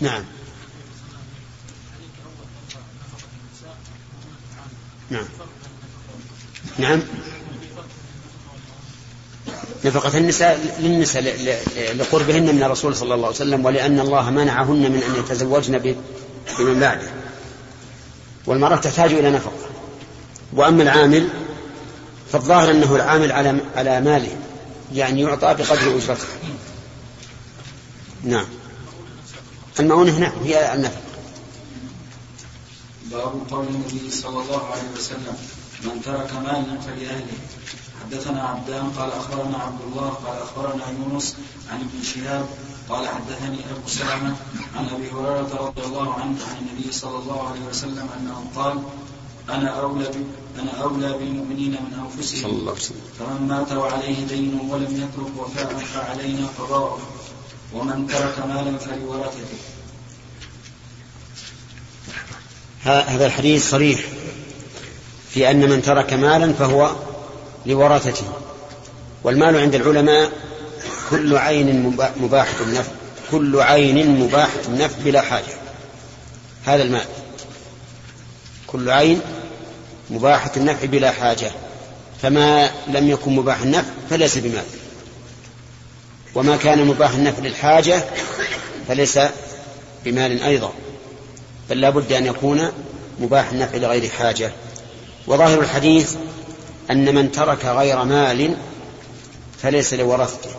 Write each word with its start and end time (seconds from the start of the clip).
نعم. 0.00 0.24
نعم. 5.10 5.24
نعم. 6.78 7.02
نفقة 9.84 10.18
النساء 10.18 10.76
للنساء 10.78 11.22
لقربهن 11.94 12.54
من 12.54 12.62
الرسول 12.62 12.96
صلى 12.96 13.14
الله 13.14 13.26
عليه 13.26 13.36
وسلم 13.36 13.64
ولأن 13.64 14.00
الله 14.00 14.30
منعهن 14.30 14.92
من 14.92 15.02
أن 15.02 15.20
يتزوجن 15.20 15.78
بمن 16.58 16.80
بعده. 16.80 17.08
والمرأة 18.46 18.76
تحتاج 18.76 19.12
إلى 19.12 19.30
نفقة. 19.30 19.66
وأما 20.52 20.82
العامل 20.82 21.28
فالظاهر 22.32 22.70
أنه 22.70 22.96
العامل 22.96 23.32
على 23.32 23.60
على 23.76 24.00
ماله 24.00 24.36
يعني 24.94 25.22
يعطى 25.22 25.54
بقدر 25.54 25.96
أجرته 25.96 26.26
نعم. 28.24 28.46
المؤونة 29.80 30.18
نعم 30.18 30.32
هي 30.44 30.74
النفقة 30.74 31.00
باب 33.10 33.32
قول 33.50 33.66
النبي 33.66 34.10
صلى 34.10 34.42
الله 34.42 34.62
عليه 34.72 34.88
وسلم 34.96 35.36
من 35.84 36.02
ترك 36.04 36.32
مالا 36.32 36.80
فلأهله. 36.80 37.38
حدثنا 38.04 38.42
عبدان 38.42 38.90
قال 38.98 39.12
أخبرنا 39.12 39.58
عبد 39.58 39.80
الله 39.86 40.08
قال 40.08 40.42
أخبرنا 40.42 40.84
يونس 40.98 41.36
عن 41.70 41.78
ابن 41.80 42.02
شهاب 42.02 42.46
قال 42.88 43.08
حدثني 43.08 43.58
أبو 43.70 43.88
سلمة 43.88 44.36
عن 44.76 44.88
أبي 44.94 45.10
هريرة 45.10 45.52
رضي 45.66 45.82
الله 45.86 46.12
عنه 46.14 46.36
عن 46.50 46.56
النبي 46.56 46.92
صلى 46.92 47.18
الله 47.18 47.48
عليه 47.48 47.60
وسلم 47.70 48.08
أنه 48.18 48.44
قال 48.56 48.82
أنا 49.48 49.68
أولى 49.68 50.10
أنا 50.58 50.72
أولى 50.82 51.12
بالمؤمنين 51.18 51.70
من 51.70 51.92
أنفسهم. 52.06 52.42
صلى 52.42 52.52
الله 52.52 52.72
عليه 52.72 52.80
وسلم. 52.80 53.00
فمن 53.18 53.48
مات 53.48 53.72
وعليه 53.72 54.26
دين 54.26 54.60
ولم 54.70 54.92
يترك 55.02 55.32
وفاء 55.36 55.78
فعلينا 55.78 56.46
قضاؤه 56.58 56.98
ومن 57.76 58.06
ترك 58.06 58.46
مالا 58.46 58.78
فلورثته 58.78 59.58
هذا 62.84 63.26
الحديث 63.26 63.70
صريح 63.70 64.00
في 65.30 65.50
أن 65.50 65.70
من 65.70 65.82
ترك 65.82 66.12
مالا 66.12 66.52
فهو 66.52 66.96
لورثته. 67.66 68.24
والمال 69.24 69.56
عند 69.56 69.74
العلماء 69.74 70.32
كل 71.10 71.36
عين 71.36 71.96
مباحة 72.16 72.60
النفع 72.60 72.92
كل 73.30 73.60
عين 73.60 74.20
مباحة 74.20 74.60
النفع 74.68 74.96
بلا 75.04 75.20
حاجة. 75.20 75.54
هذا 76.64 76.82
المال. 76.82 77.06
كل 78.66 78.90
عين 78.90 79.20
مباحة 80.10 80.52
النفع 80.56 80.86
بلا 80.86 81.10
حاجة. 81.10 81.50
فما 82.22 82.70
لم 82.88 83.08
يكن 83.08 83.36
مباح 83.36 83.60
النفع 83.60 83.90
فليس 84.10 84.38
بمال. 84.38 84.64
وما 86.36 86.56
كان 86.56 86.86
مباح 86.86 87.10
النفع 87.10 87.42
للحاجة 87.42 88.04
فليس 88.88 89.18
بمال 90.04 90.42
أيضا 90.42 90.72
بل 91.70 91.80
لا 91.80 91.90
بد 91.90 92.12
أن 92.12 92.26
يكون 92.26 92.72
مباح 93.20 93.50
النفع 93.50 93.76
لغير 93.76 94.10
حاجة. 94.10 94.52
وظاهر 95.26 95.60
الحديث 95.60 96.14
أن 96.90 97.14
من 97.14 97.32
ترك 97.32 97.64
غير 97.64 98.04
مال 98.04 98.56
فليس 99.62 99.94
لورثته 99.94 100.50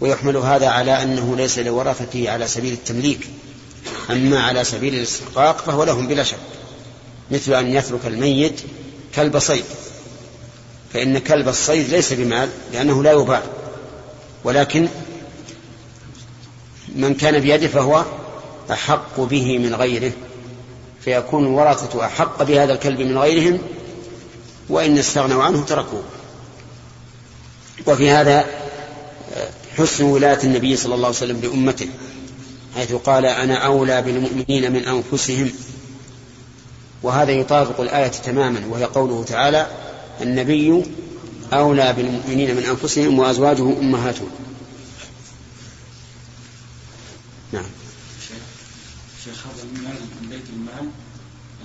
ويحمل 0.00 0.36
هذا 0.36 0.68
على 0.68 1.02
أنه 1.02 1.36
ليس 1.36 1.58
لورثته 1.58 2.30
على 2.30 2.48
سبيل 2.48 2.72
التمليك 2.72 3.28
أما 4.10 4.42
على 4.42 4.64
سبيل 4.64 4.94
الاستحقاق 4.94 5.58
فهو 5.58 5.84
لهم 5.84 6.06
بلا 6.08 6.22
شك 6.22 6.38
مثل 7.30 7.54
أن 7.54 7.74
يترك 7.74 8.06
الميت 8.06 8.60
كلب 9.14 9.38
صيد 9.38 9.64
فإن 10.92 11.18
كلب 11.18 11.48
الصيد 11.48 11.88
ليس 11.88 12.12
بمال 12.12 12.48
لأنه 12.72 13.02
لا 13.02 13.12
يباع. 13.12 13.42
ولكن 14.46 14.88
من 16.94 17.14
كان 17.14 17.38
بيده 17.38 17.68
فهو 17.68 18.04
أحق 18.70 19.20
به 19.20 19.58
من 19.58 19.74
غيره 19.74 20.12
فيكون 21.00 21.46
الورثة 21.46 22.04
أحق 22.04 22.42
بهذا 22.42 22.72
الكلب 22.72 23.00
من 23.00 23.18
غيرهم 23.18 23.58
وإن 24.68 24.98
استغنوا 24.98 25.44
عنه 25.44 25.64
تركوه. 25.64 26.02
وفي 27.86 28.10
هذا 28.10 28.44
آه، 29.34 29.48
حسن 29.78 30.04
ولاية 30.04 30.38
النبي 30.44 30.76
صلى 30.76 30.94
الله 30.94 31.06
عليه 31.06 31.16
وسلم 31.16 31.40
لأمته 31.40 31.88
حيث 32.74 32.92
قال 32.92 33.26
أنا 33.26 33.54
أولى 33.54 34.02
بالمؤمنين 34.02 34.72
من 34.72 34.84
أنفسهم 34.84 35.50
وهذا 37.02 37.32
يطابق 37.32 37.80
الآية 37.80 38.08
تماما 38.08 38.62
وهي 38.70 38.84
قوله 38.84 39.24
تعالى 39.24 39.66
النبي 40.22 40.84
أولى 41.52 41.92
بالمؤمنين 41.92 42.56
من 42.56 42.62
أنفسهم 42.62 43.18
وأزواجه 43.18 43.78
أمهاتهم. 43.78 44.30
نعم. 47.52 47.64
شيخ 49.24 49.46
هذا 49.46 49.62
المال 49.62 49.96
من 50.22 50.28
بيت 50.30 50.44
المال 50.56 50.90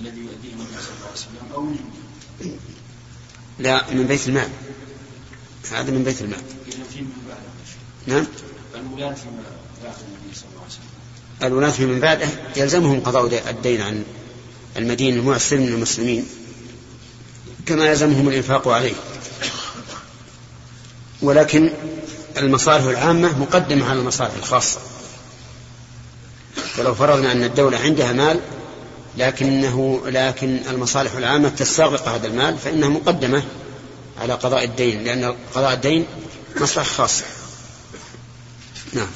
الذي 0.00 0.20
يؤديه 0.20 0.52
النبي 0.52 0.72
صلى 0.72 0.94
الله 0.94 1.06
عليه 1.06 1.12
وسلم 1.12 1.52
أو 1.54 1.62
من 1.62 1.76
لا 3.58 3.92
من 3.92 4.06
بيت 4.06 4.28
المال. 4.28 4.48
هذا 5.72 5.90
من 5.90 6.04
بيت 6.04 6.22
المال. 6.22 6.40
نعم. 8.06 8.26
الولاة 8.74 9.14
في 9.14 9.24
بعد 9.84 9.94
النبي 10.08 10.34
صلى 10.34 10.44
الله 10.50 10.60
عليه 10.60 10.70
وسلم. 10.70 10.92
الولاة 11.42 11.70
في 11.70 11.86
من 11.86 12.00
بعده 12.00 12.28
يلزمهم 12.56 13.00
قضاء 13.00 13.50
الدين 13.50 13.80
عن 13.80 14.04
المدين 14.76 15.18
المعسر 15.18 15.56
من 15.56 15.68
المسلمين 15.68 16.26
كما 17.66 17.86
يلزمهم 17.86 18.28
الإنفاق 18.28 18.68
عليه. 18.68 18.94
ولكن 21.22 21.70
المصالح 22.36 22.84
العامة 22.84 23.38
مقدمة 23.38 23.90
على 23.90 23.98
المصالح 23.98 24.34
الخاصة. 24.38 24.78
فلو 26.76 26.94
فرضنا 26.94 27.32
أن 27.32 27.44
الدولة 27.44 27.78
عندها 27.78 28.12
مال 28.12 28.40
لكنه 29.18 30.02
لكن 30.06 30.58
المصالح 30.70 31.12
العامة 31.12 31.48
تستغرق 31.48 32.08
هذا 32.08 32.26
المال 32.26 32.58
فإنها 32.58 32.88
مقدمة 32.88 33.42
على 34.20 34.32
قضاء 34.32 34.64
الدين 34.64 35.04
لأن 35.04 35.36
قضاء 35.54 35.72
الدين 35.72 36.06
مصلحة 36.56 36.86
خاصة. 36.86 37.24
نعم. 38.92 39.06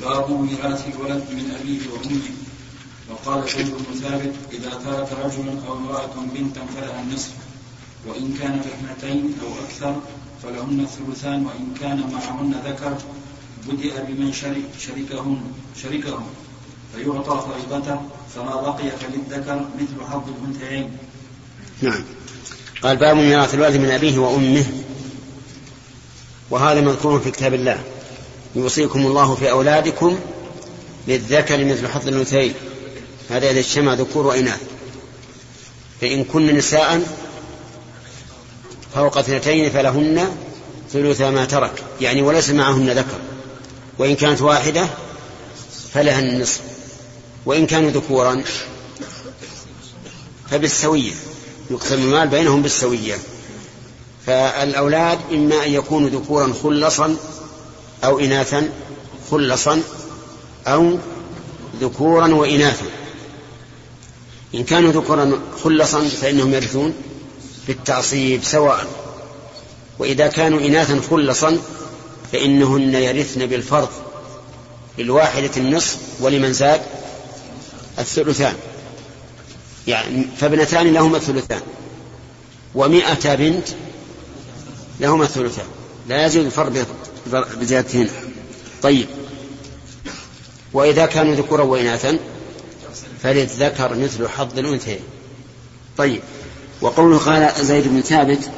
باب 0.00 0.30
ميراث 0.30 0.84
الولد 0.94 1.24
من 1.30 1.58
أبيه 1.60 1.80
وأمه. 1.92 2.20
وقال 3.10 3.50
زيد 3.50 3.70
بن 3.70 4.00
ثابت 4.00 4.34
إذا 4.52 4.70
ترك 4.70 5.08
رجل 5.24 5.60
أو 5.68 5.76
امرأة 5.76 6.14
بنتا 6.34 6.60
فلها 6.76 7.02
النصف. 7.02 7.30
وإن 8.08 8.34
كانت 8.40 8.64
اثنتين 8.66 9.34
أو 9.42 9.64
أكثر 9.64 10.00
فلهن 10.42 10.80
الثلثان 10.80 11.46
وإن 11.46 11.74
كان 11.80 12.10
معهن 12.12 12.54
ذكر 12.66 12.96
بدأ 13.68 14.02
بمن 14.02 14.32
شرك 14.32 14.62
شركهن 14.78 15.40
شركهم. 15.82 16.26
فيعطى 16.94 17.46
فريضته 17.48 18.00
فما 18.34 18.54
بقي 18.54 18.90
فللذكر 18.90 19.66
مثل 19.78 20.10
حظ 20.10 20.22
الأنثيين. 20.28 20.90
نعم. 21.82 22.04
قال 22.82 22.96
باب 22.96 23.16
ميراث 23.16 23.54
الولد 23.54 23.76
من 23.76 23.90
أبيه 23.90 24.18
وأمه. 24.18 24.64
وهذا 26.50 26.80
مذكور 26.80 27.20
في 27.20 27.30
كتاب 27.30 27.54
الله. 27.54 27.84
يوصيكم 28.56 29.06
الله 29.06 29.34
في 29.34 29.50
أولادكم 29.50 30.18
للذكر 31.08 31.64
مثل 31.64 31.88
حظ 31.88 32.08
الأنثيين. 32.08 32.54
هذا 33.30 33.50
إذا 33.50 33.58
اجتمع 33.58 33.94
ذكور 33.94 34.26
وإناث. 34.26 34.60
فإن 36.00 36.24
كن 36.24 36.46
نساء 36.46 37.02
فوق 38.96 39.18
اثنتين 39.18 39.70
فلهن 39.70 40.36
ثلث 40.92 41.20
ما 41.20 41.44
ترك. 41.44 41.84
يعني 42.00 42.22
وليس 42.22 42.50
معهن 42.50 42.90
ذكر. 42.90 43.18
وإن 43.98 44.16
كانت 44.16 44.42
واحدة 44.42 44.86
فلها 45.92 46.20
النصف. 46.20 46.60
وإن 47.46 47.66
كانوا 47.66 47.90
ذكورا 47.90 48.44
فبالسوية. 50.50 51.12
يقسم 51.70 51.94
المال 51.94 52.28
بينهم 52.28 52.62
بالسوية. 52.62 53.18
فالأولاد 54.26 55.18
إما 55.32 55.66
أن 55.66 55.70
يكونوا 55.70 56.08
ذكورا 56.08 56.52
خلصا 56.62 57.16
أو 58.04 58.18
إناثا 58.18 58.68
خلصا 59.30 59.82
أو 60.66 60.98
ذكورا 61.80 62.34
وإناثا. 62.34 62.86
إن 64.54 64.64
كانوا 64.64 64.92
ذكورا 64.92 65.40
خلصا 65.64 66.08
فإنهم 66.08 66.54
يرثون. 66.54 66.94
بالتعصيب 67.66 68.44
سواء. 68.44 68.86
وإذا 69.98 70.26
كانوا 70.26 70.60
إناثا 70.60 71.00
خلصا 71.10 71.58
فإنهن 72.32 72.94
يرثن 72.94 73.46
بالفرض 73.46 73.88
للواحدة 74.98 75.50
النصف 75.56 75.96
ولمن 76.20 76.52
زاد 76.52 76.80
الثلثان. 77.98 78.54
يعني 79.86 80.26
فابنتان 80.38 80.92
لهما 80.92 81.16
الثلثان 81.16 81.60
ومائة 82.74 83.34
بنت 83.34 83.68
لهما 85.00 85.24
الثلثان. 85.24 85.66
لا 86.08 86.26
يزيد 86.26 86.44
الفرق 86.44 86.86
بزيادتهن 87.60 88.08
طيب. 88.82 89.06
وإذا 90.72 91.06
كانوا 91.06 91.34
ذكورا 91.34 91.62
وإناثا 91.62 92.18
فللذكر 93.22 93.94
مثل 93.94 94.28
حظ 94.28 94.58
الأنثيين. 94.58 95.00
طيب. 95.96 96.20
وقوله 96.80 97.18
قال 97.18 97.64
زيد 97.64 97.88
بن 97.88 98.00
ثابت 98.00 98.50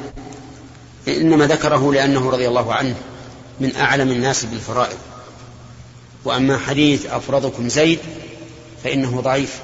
إنما 1.08 1.46
ذكره 1.46 1.92
لأنه 1.92 2.30
رضي 2.30 2.48
الله 2.48 2.74
عنه 2.74 2.94
من 3.60 3.76
أعلم 3.76 4.10
الناس 4.10 4.44
بالفرائض. 4.44 4.96
وأما 6.24 6.58
حديث 6.58 7.06
أفرضكم 7.06 7.68
زيد 7.68 7.98
فإنه 8.84 9.20
ضعيف. 9.20 9.58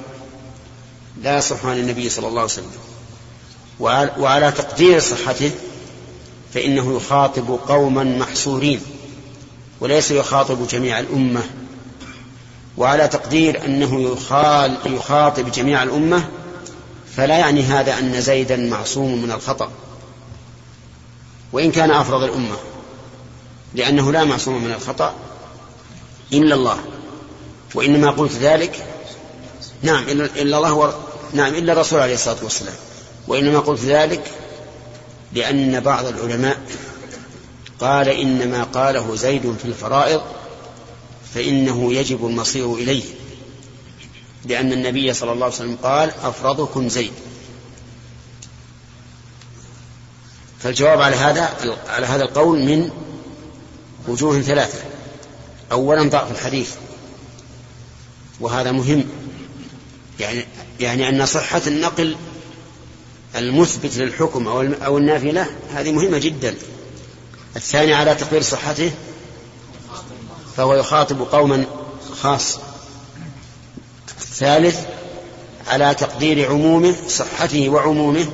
لا 1.23 1.39
يصح 1.39 1.67
عن 1.67 1.79
النبي 1.79 2.09
صلى 2.09 2.29
الله 2.29 2.41
عليه 2.41 2.53
وسلم. 2.53 2.71
وعلى 4.19 4.53
تقدير 4.53 5.01
صحته 5.01 5.51
فإنه 6.55 6.97
يخاطب 6.97 7.59
قوما 7.69 8.05
محصورين 8.05 8.81
وليس 9.81 10.11
يخاطب 10.11 10.67
جميع 10.69 11.01
الأمة. 11.01 11.43
وعلى 12.77 13.09
تقدير 13.09 13.65
أنه 13.65 14.19
يخاطب 14.87 15.51
جميع 15.53 15.83
الأمة 15.83 16.29
فلا 17.17 17.39
يعني 17.39 17.63
هذا 17.63 17.99
أن 17.99 18.21
زيدا 18.21 18.57
معصوم 18.57 19.23
من 19.23 19.31
الخطأ 19.31 19.71
وإن 21.53 21.71
كان 21.71 21.91
أفرض 21.91 22.23
الأمة 22.23 22.57
لأنه 23.75 24.13
لا 24.13 24.25
معصوم 24.25 24.65
من 24.65 24.73
الخطأ 24.73 25.15
إلا 26.33 26.55
الله. 26.55 26.79
وإنما 27.75 28.11
قلت 28.11 28.33
ذلك 28.33 28.87
نعم 29.83 30.09
إلا 30.09 30.57
الله 30.57 30.69
هو 30.69 30.95
نعم 31.33 31.55
إلا 31.55 31.73
الرسول 31.73 32.01
عليه 32.01 32.15
الصلاة 32.15 32.37
والسلام. 32.43 32.75
وإنما 33.29 33.59
قلت 33.59 33.81
ذلك 33.81 34.31
لأن 35.33 35.81
بعض 35.81 36.07
العلماء 36.07 36.57
قال 37.81 38.09
إنما 38.09 38.65
قاله 38.65 39.17
زيد 39.17 39.57
في 39.59 39.65
الفرائض 39.65 40.23
فإنه 41.35 41.93
يجب 41.93 42.27
المصير 42.27 42.75
إليه. 42.75 43.05
لأن 44.45 44.73
النبي 44.73 45.13
صلى 45.15 45.33
الله 45.33 45.45
عليه 45.45 45.55
وسلم 45.55 45.79
قال 45.83 46.13
أفرضكم 46.23 46.89
زيد. 46.89 47.13
فالجواب 50.59 51.03
على 51.03 51.17
هذا 51.17 51.55
على 51.89 52.07
هذا 52.07 52.23
القول 52.23 52.59
من 52.59 52.91
وجوه 54.09 54.41
ثلاثة. 54.41 54.79
أولا 55.73 56.09
ضعف 56.09 56.31
الحديث 56.31 56.71
وهذا 58.41 58.73
مهم. 58.73 59.05
يعني 60.21 60.47
يعني 60.81 61.09
أن 61.09 61.27
صحة 61.27 61.63
النقل 61.67 62.17
المثبت 63.37 63.97
للحكم 63.97 64.49
أو 64.49 64.63
أو 64.63 64.99
النافي 64.99 65.33
له 65.33 65.47
هذه 65.71 65.93
مهمة 65.93 66.19
جدا. 66.19 66.55
الثاني 67.57 67.95
على 67.95 68.15
تقرير 68.15 68.43
صحته 68.43 68.93
فهو 70.57 70.75
يخاطب 70.75 71.21
قوما 71.21 71.67
خاص. 72.21 72.59
الثالث 74.09 74.81
على 75.69 75.95
تقدير 75.95 76.51
عمومه 76.51 76.95
صحته 77.09 77.69
وعمومه 77.69 78.27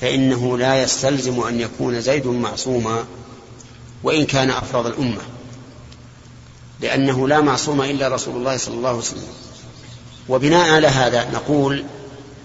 فإنه 0.00 0.58
لا 0.58 0.82
يستلزم 0.82 1.40
أن 1.40 1.60
يكون 1.60 2.00
زيد 2.00 2.26
معصوما 2.26 3.04
وإن 4.02 4.26
كان 4.26 4.50
أفراد 4.50 4.86
الأمة 4.86 5.20
لأنه 6.80 7.28
لا 7.28 7.40
معصوم 7.40 7.82
إلا 7.82 8.08
رسول 8.08 8.36
الله 8.36 8.56
صلى 8.56 8.74
الله 8.74 8.88
عليه 8.88 8.98
وسلم. 8.98 9.28
وبناء 10.28 10.68
على 10.68 10.86
هذا 10.86 11.30
نقول 11.30 11.84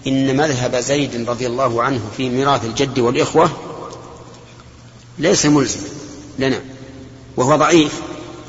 إن 0.06 0.36
مذهب 0.36 0.76
زيد 0.76 1.28
رضي 1.28 1.46
الله 1.46 1.82
عنه 1.82 2.00
في 2.16 2.28
ميراث 2.28 2.64
الجد 2.64 2.98
والإخوة 2.98 3.50
ليس 5.18 5.46
ملزم 5.46 5.80
لنا 6.38 6.60
وهو 7.36 7.56
ضعيف 7.56 8.00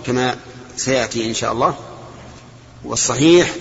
كما 0.06 0.36
سيأتي 0.78 1.30
إن 1.30 1.34
شاء 1.34 1.52
الله. 1.52 1.76
والصحيح 2.86 3.54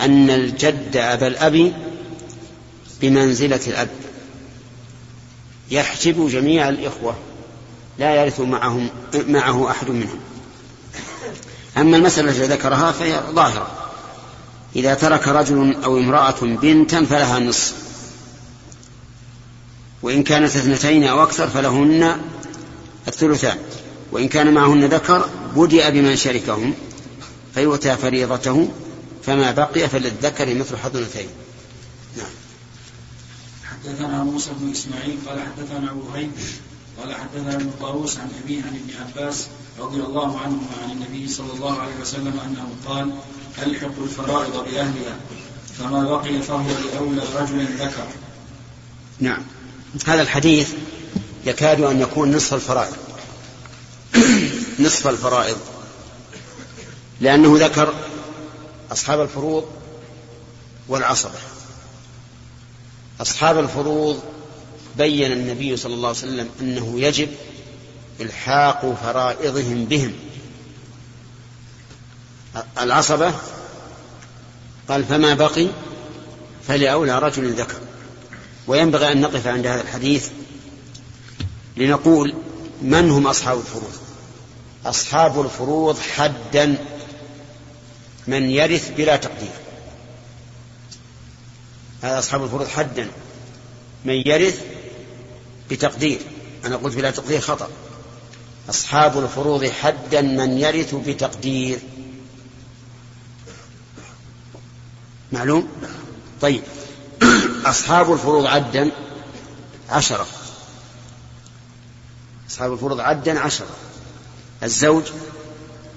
أن 0.00 0.30
الجد 0.30 0.96
أبا 0.96 1.26
الأب 1.26 1.72
بمنزلة 3.00 3.60
الأب. 3.66 3.88
يحجب 5.70 6.28
جميع 6.28 6.68
الإخوة 6.68 7.14
لا 7.98 8.14
يرث 8.14 8.40
معهم 8.40 8.88
معه 9.14 9.70
أحد 9.70 9.90
منهم. 9.90 10.18
أما 11.76 11.96
المسألة 11.96 12.30
التي 12.30 12.42
ذكرها 12.46 12.92
فهي 12.92 13.20
ظاهرة. 13.30 13.70
إذا 14.76 14.94
ترك 14.94 15.28
رجل 15.28 15.76
أو 15.84 15.98
امرأة 15.98 16.40
بنتا 16.40 17.04
فلها 17.04 17.38
نصف. 17.38 17.74
وإن 20.02 20.22
كانت 20.22 20.56
اثنتين 20.56 21.04
أو 21.04 21.22
أكثر 21.22 21.46
فلهن 21.46 22.20
الثلثان. 23.08 23.58
وإن 24.12 24.28
كان 24.28 24.54
معهن 24.54 24.84
ذكر 24.84 25.28
بدأ 25.56 25.88
بمن 25.88 26.16
شركهم 26.16 26.74
فيؤتى 27.54 27.96
فريضته. 27.96 28.68
فما 29.22 29.50
بقي 29.50 29.88
فللذكر 29.88 30.54
مثل 30.54 30.76
حظ 30.76 30.96
الأنثيين 30.96 31.30
نعم. 32.16 32.30
حدثنا 33.64 34.24
موسى 34.24 34.50
بن 34.60 34.70
إسماعيل 34.70 35.18
قال 35.26 35.40
حدثنا 35.40 35.90
أبو 35.90 36.10
هيب 36.14 36.30
قال 37.00 37.14
حدثنا 37.14 37.54
ابن 37.54 37.70
طاووس 37.80 38.18
عن 38.18 38.30
أبيه 38.44 38.62
عن 38.62 38.68
ابن 38.68 38.90
عباس 39.00 39.46
رضي 39.78 40.00
الله 40.00 40.38
عنهما 40.38 40.68
عن 40.84 40.90
النبي 40.90 41.28
صلى 41.28 41.52
الله 41.52 41.80
عليه 41.80 41.94
وسلم 42.00 42.40
أنه 42.46 42.68
قال 42.86 43.10
ألحق 43.62 44.02
الفرائض 44.02 44.64
بأهلها 44.64 45.16
فما 45.78 46.04
بقي 46.04 46.42
فهو 46.42 46.68
لأولى 46.94 47.22
رجل 47.36 47.64
ذكر. 47.64 48.06
نعم. 49.20 49.42
هذا 50.06 50.22
الحديث 50.22 50.72
يكاد 51.46 51.80
أن 51.80 52.00
يكون 52.00 52.36
نصف 52.36 52.54
الفرائض. 52.54 52.96
نصف 54.86 55.06
الفرائض. 55.08 55.56
لأنه 57.20 57.56
ذكر 57.58 57.94
أصحاب 58.92 59.20
الفروض 59.20 59.64
والعصبة. 60.88 61.38
أصحاب 63.20 63.58
الفروض 63.58 64.22
بين 64.96 65.32
النبي 65.32 65.76
صلى 65.76 65.94
الله 65.94 66.08
عليه 66.08 66.18
وسلم 66.18 66.48
أنه 66.60 67.00
يجب 67.00 67.28
إلحاق 68.20 68.94
فرائضهم 69.02 69.84
بهم. 69.84 70.12
العصبة 72.80 73.34
قال 74.88 75.04
فما 75.04 75.34
بقي 75.34 75.68
فلأولى 76.68 77.18
رجل 77.18 77.52
ذكر. 77.52 77.78
وينبغي 78.66 79.12
أن 79.12 79.20
نقف 79.20 79.46
عند 79.46 79.66
هذا 79.66 79.82
الحديث 79.82 80.28
لنقول 81.76 82.34
من 82.82 83.10
هم 83.10 83.26
أصحاب 83.26 83.58
الفروض؟ 83.58 83.92
أصحاب 84.86 85.40
الفروض 85.40 85.98
حدا 85.98 86.76
من 88.26 88.50
يرث 88.50 88.90
بلا 88.96 89.16
تقدير. 89.16 89.52
هذا 92.02 92.18
أصحاب 92.18 92.44
الفروض 92.44 92.68
حدا. 92.68 93.10
من 94.04 94.14
يرث 94.26 94.60
بتقدير. 95.70 96.20
أنا 96.64 96.76
قلت 96.76 96.96
بلا 96.96 97.10
تقدير 97.10 97.40
خطأ. 97.40 97.68
أصحاب 98.68 99.18
الفروض 99.18 99.64
حدا 99.64 100.20
من 100.20 100.58
يرث 100.58 100.94
بتقدير. 100.94 101.78
معلوم؟ 105.32 105.68
طيب. 106.40 106.62
أصحاب 107.64 108.12
الفروض 108.12 108.46
عدا 108.46 108.90
عشرة. 109.88 110.26
أصحاب 112.50 112.72
الفروض 112.72 113.00
عدا 113.00 113.40
عشرة. 113.40 113.76
الزوج 114.62 115.04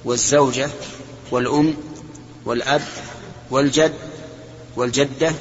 والزوجة 0.06 0.70
والأم 1.32 1.75
والأب 2.45 2.81
والجد 3.51 3.93
والجدة 4.75 5.33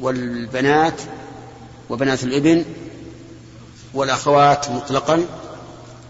والبنات 0.00 1.00
وبنات 1.90 2.24
الإبن 2.24 2.64
والأخوات 3.94 4.70
مطلقا 4.70 5.26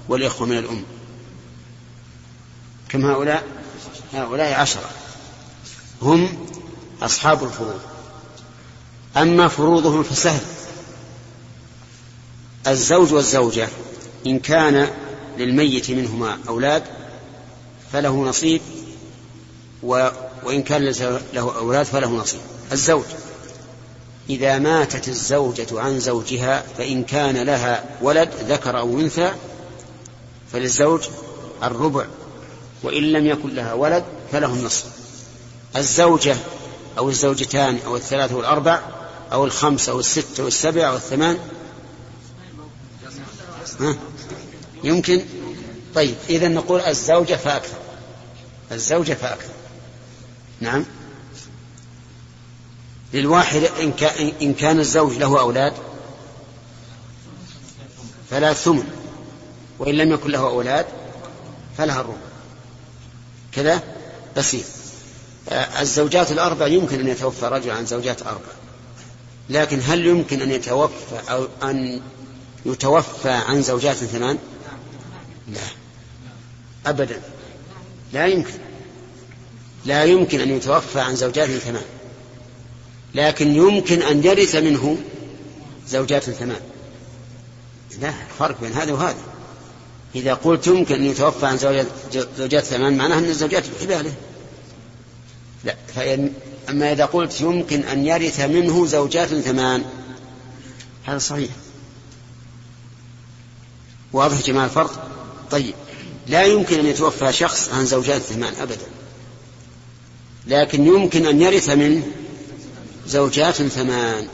والإخوة 0.09 0.47
من 0.47 0.59
الأم. 0.59 0.85
كم 2.89 3.05
هؤلاء؟ 3.05 3.45
هؤلاء 4.15 4.61
عشرة. 4.61 4.91
هم 6.03 6.47
أصحاب 7.03 7.45
الفروض. 7.45 7.81
أما 9.17 9.49
فروضهم 9.49 10.03
فسهل. 10.03 10.41
الزوج 12.67 13.13
والزوجة 13.13 13.69
إن 14.27 14.39
كان 14.39 14.91
للميت 15.39 15.91
منهما 15.91 16.39
أولاد 16.49 16.83
فله 17.93 18.25
نصيب 18.25 18.61
و 19.83 20.09
وإن 20.45 20.63
كان 20.63 20.85
له 21.33 21.57
أولاد 21.57 21.87
فله 21.87 22.09
نصيب. 22.09 22.41
الزوج. 22.73 23.05
إذا 24.31 24.59
ماتت 24.59 25.09
الزوجة 25.09 25.81
عن 25.81 26.01
زوجها 26.01 26.65
فإن 26.79 27.05
كان 27.05 27.37
لها 27.37 27.85
ولد 28.03 28.31
ذكر 28.49 28.79
أو 28.79 29.01
أنثى 29.01 29.33
فللزوج 30.53 31.05
الربع. 31.63 32.07
وإن 32.83 33.03
لم 33.03 33.27
يكن 33.27 33.55
لها 33.55 33.73
ولد 33.73 34.05
فله 34.33 34.55
النصف. 34.55 34.85
الزوجة 35.77 36.37
أو 36.99 37.09
الزوجتان 37.09 37.79
أو 37.87 37.97
الثلاثة 37.97 38.37
والأربع 38.37 38.81
أو 39.33 39.45
الخمس 39.45 39.89
أو 39.89 40.01
الستة 40.01 40.45
والسبع 40.45 40.89
أو 40.89 40.97
الثمان. 40.97 41.39
ها؟ 43.81 43.97
يمكن؟ 44.85 45.25
طيب 45.95 46.15
إذا 46.31 46.49
نقول 46.49 46.81
الزوجة 46.81 47.35
فأكثر. 47.35 47.77
الزوجة 48.73 49.15
فأكثر. 49.15 49.60
نعم. 50.61 50.85
للواحد 53.13 53.63
إن 54.43 54.55
كان, 54.55 54.79
الزوج 54.79 55.13
له 55.13 55.41
أولاد 55.41 55.73
فلا 58.31 58.53
ثمن 58.53 58.85
وإن 59.79 59.95
لم 59.95 60.13
يكن 60.13 60.31
له 60.31 60.39
أولاد 60.39 60.87
فلها 61.79 62.01
الربع. 62.01 62.17
كذا 63.53 63.83
بسيط. 64.37 64.65
الزوجات 65.81 66.33
الأربع 66.33 66.67
يمكن 66.67 67.01
أن 67.01 67.09
يتوفى 67.09 67.47
رجل 67.47 67.71
عن 67.71 67.87
زوجات 67.87 68.23
أربع 68.23 68.53
لكن 69.51 69.81
هل 69.87 70.07
يمكن 70.07 70.43
أن 70.43 70.51
يتوفى 70.51 71.21
أو 71.31 71.49
أن 71.63 72.01
يتوفى 72.67 73.31
عن 73.31 73.63
زوجات 73.63 73.97
ثمان؟ 73.97 74.39
لا. 75.49 75.61
أبدا. 76.87 77.23
لا 78.13 78.27
يمكن. 78.27 78.70
لا 79.85 80.05
يمكن 80.05 80.41
أن 80.41 80.57
يتوفى 80.57 81.01
عن 81.01 81.17
زوجات 81.17 81.51
ثمان 81.51 81.85
لكن 83.15 83.55
يمكن 83.55 84.03
أن 84.03 84.25
يرث 84.25 84.57
منه 84.57 84.97
زوجات 85.89 86.23
ثمان 86.23 86.61
لا 88.01 88.13
فرق 88.39 88.61
بين 88.61 88.73
هذا 88.73 88.93
وهذا. 88.93 89.19
إذا 90.15 90.35
قلت 90.35 90.67
يمكن 90.67 90.95
أن 90.95 91.05
يتوفى 91.05 91.47
عن 91.47 91.59
زوجات, 91.59 91.87
زوجات 92.39 92.65
ثمان 92.65 92.97
معناها 92.97 93.19
أن 93.19 93.25
الزوجات 93.25 93.65
بحباله. 93.71 94.13
لا 95.65 95.77
فإن 95.95 96.33
أما 96.69 96.93
إذا 96.93 97.05
قلت 97.05 97.41
يمكن 97.41 97.81
أن 97.81 98.07
يرث 98.07 98.41
منه 98.41 98.87
زوجات 98.87 99.29
ثمان 99.29 99.85
هذا 101.05 101.19
صحيح. 101.19 101.51
واضح 104.13 104.41
جماعة 104.43 104.65
الفرق؟ 104.65 105.09
طيب. 105.51 105.75
لا 106.27 106.43
يمكن 106.43 106.79
أن 106.79 106.87
يتوفى 106.87 107.33
شخص 107.33 107.69
عن 107.69 107.87
زوجات 107.87 108.23
ثمان 108.23 108.55
أبدا. 108.61 108.87
لكن 110.51 110.87
يمكن 110.87 111.27
أن 111.27 111.41
يرث 111.43 111.69
منه 111.71 112.07
زوجات 113.07 113.55
ثمان. 113.63 114.29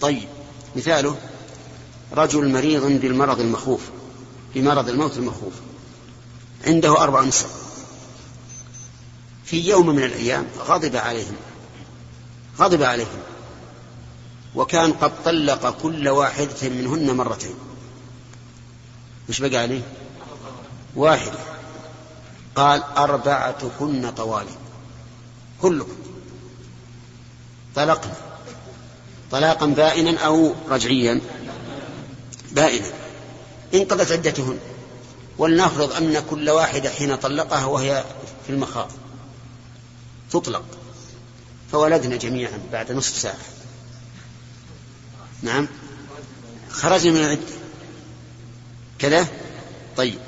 طيب 0.00 0.28
مثاله 0.76 1.16
رجل 2.12 2.48
مريض 2.52 2.82
بالمرض 2.86 3.40
المخوف 3.40 3.80
بمرض 4.54 4.88
الموت 4.88 5.16
المخوف 5.16 5.52
عنده 6.66 7.02
أربع 7.02 7.24
نساء 7.24 7.50
في 9.44 9.60
يوم 9.68 9.86
من 9.86 10.02
الأيام 10.04 10.46
غضب 10.58 10.96
عليهم 10.96 11.36
غضب 12.58 12.82
عليهم 12.82 13.20
وكان 14.54 14.92
قد 14.92 15.12
طلق 15.24 15.82
كل 15.82 16.08
واحدة 16.08 16.68
منهن 16.68 17.16
مرتين. 17.16 17.54
مش 19.28 19.40
بقى 19.40 19.56
عليه؟ 19.56 19.82
واحدة 20.96 21.38
قال 22.56 22.82
أربعتكن 22.82 24.10
طوالي. 24.10 24.50
كلكم 25.62 25.96
طلقنا 27.74 28.14
طلاقا 29.30 29.66
بائنا 29.66 30.20
أو 30.20 30.54
رجعيا. 30.68 31.20
بائنا. 32.52 32.86
انقضت 33.74 34.12
عدتهن. 34.12 34.58
ولنفرض 35.38 35.92
أن 35.92 36.22
كل 36.30 36.50
واحدة 36.50 36.90
حين 36.90 37.16
طلقها 37.16 37.64
وهي 37.64 38.04
في 38.46 38.52
المخاض 38.52 38.90
تطلق. 40.30 40.64
فولدنا 41.72 42.16
جميعا 42.16 42.58
بعد 42.72 42.92
نصف 42.92 43.16
ساعة. 43.16 43.38
نعم. 45.42 45.68
خرجنا 46.70 47.12
من 47.12 47.24
العدة. 47.24 47.40
كذا؟ 48.98 49.26
طيب. 49.96 50.18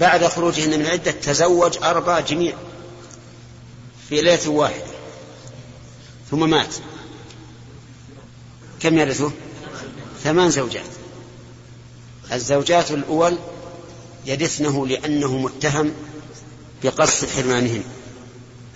بعد 0.00 0.26
خروجهن 0.26 0.70
من 0.70 0.86
العدة 0.86 1.10
تزوج 1.10 1.78
أربع 1.82 2.20
جميع. 2.20 2.56
في 4.08 4.22
ليلة 4.22 4.48
واحدة. 4.48 4.84
ثم 6.30 6.50
مات. 6.50 6.74
كم 8.80 8.98
يرثه؟ 8.98 9.30
ثمان 10.24 10.50
زوجات. 10.50 10.90
الزوجات 12.32 12.90
الأول 12.90 13.38
يرثنه 14.26 14.86
لأنه 14.86 15.38
متهم 15.38 15.92
بقصد 16.84 17.28
حرمانهن. 17.28 17.82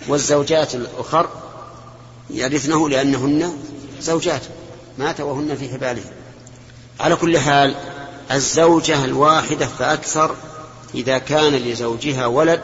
والزوجات 0.07 0.75
الأخر 0.75 1.29
يرثنه 2.29 2.89
لأنهن 2.89 3.63
زوجات. 4.01 4.41
مات 4.97 5.21
وهن 5.21 5.55
في 5.55 5.69
حباله 5.69 6.03
على 6.99 7.15
كل 7.15 7.37
حال 7.37 7.75
الزوجة 8.31 9.05
الواحدة 9.05 9.67
فأكثر 9.67 10.35
إذا 10.95 11.17
كان 11.17 11.53
لزوجها 11.55 12.25
ولد 12.25 12.61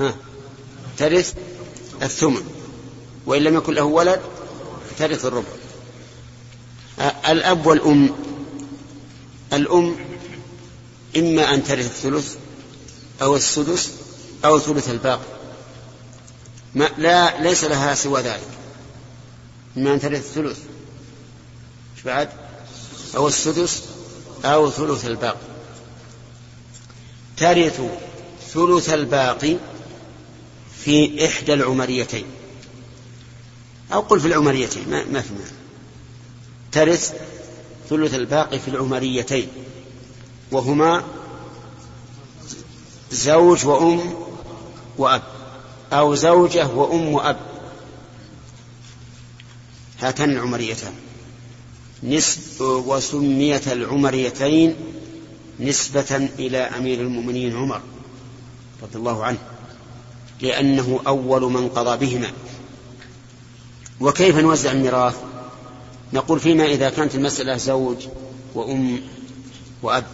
ها 0.00 0.14
ترث 0.98 1.34
الثمن 2.02 2.42
وإن 3.26 3.42
لم 3.42 3.56
يكن 3.56 3.74
له 3.74 3.82
ولد 3.82 4.20
ترث 4.98 5.24
الربع. 5.24 5.48
الأب 7.28 7.66
والأم 7.66 8.10
الأم 9.52 9.96
إما 11.16 11.54
أن 11.54 11.64
ترث 11.64 11.86
الثلث 11.86 12.36
أو 13.22 13.36
السدس 13.36 13.90
أو 14.44 14.58
ثلث 14.58 14.90
الباقي. 14.90 15.20
ما 16.74 16.88
لا 16.98 17.42
ليس 17.42 17.64
لها 17.64 17.94
سوى 17.94 18.20
ذلك. 18.20 18.48
إما 19.76 19.94
أن 19.94 20.00
ترث 20.00 20.36
الثلث 20.36 20.58
إيش 21.96 22.04
بعد؟ 22.04 22.28
أو 23.16 23.28
السدس 23.28 23.82
أو 24.44 24.70
ثلث 24.70 25.06
الباقي. 25.06 25.36
ترث 27.36 27.80
ثلث 28.52 28.90
الباقي 28.90 29.56
في 30.84 31.26
إحدى 31.26 31.54
العمريتين. 31.54 32.24
أو 33.92 34.00
قل 34.00 34.20
في 34.20 34.26
العمريتين 34.26 34.90
ما, 34.90 35.04
ما 35.04 35.20
في 35.20 35.32
معنى. 35.32 35.60
ترث 36.72 37.14
ثلث 37.90 38.14
الباقي 38.14 38.58
في 38.58 38.68
العمريتين. 38.68 39.48
وهما 40.52 41.04
زوج 43.12 43.66
وأم 43.66 44.14
وأب. 44.98 45.22
أو 45.92 46.14
زوجة 46.14 46.66
وأم 46.66 47.08
وأب. 47.08 47.36
هاتان 50.00 50.30
العمريتان. 50.30 50.92
نسب 52.02 52.60
وسميت 52.60 53.68
العمريتين 53.68 54.76
نسبة 55.60 56.28
إلى 56.38 56.58
أمير 56.58 57.00
المؤمنين 57.00 57.56
عمر 57.56 57.80
رضي 58.82 58.98
الله 58.98 59.24
عنه. 59.24 59.38
لأنه 60.42 61.00
أول 61.06 61.42
من 61.42 61.68
قضى 61.68 62.06
بهما. 62.06 62.32
وكيف 64.00 64.36
نوزع 64.36 64.72
الميراث؟ 64.72 65.16
نقول 66.12 66.40
فيما 66.40 66.64
إذا 66.64 66.90
كانت 66.90 67.14
المسألة 67.14 67.56
زوج 67.56 68.06
وأم 68.54 69.00
وأب. 69.82 70.06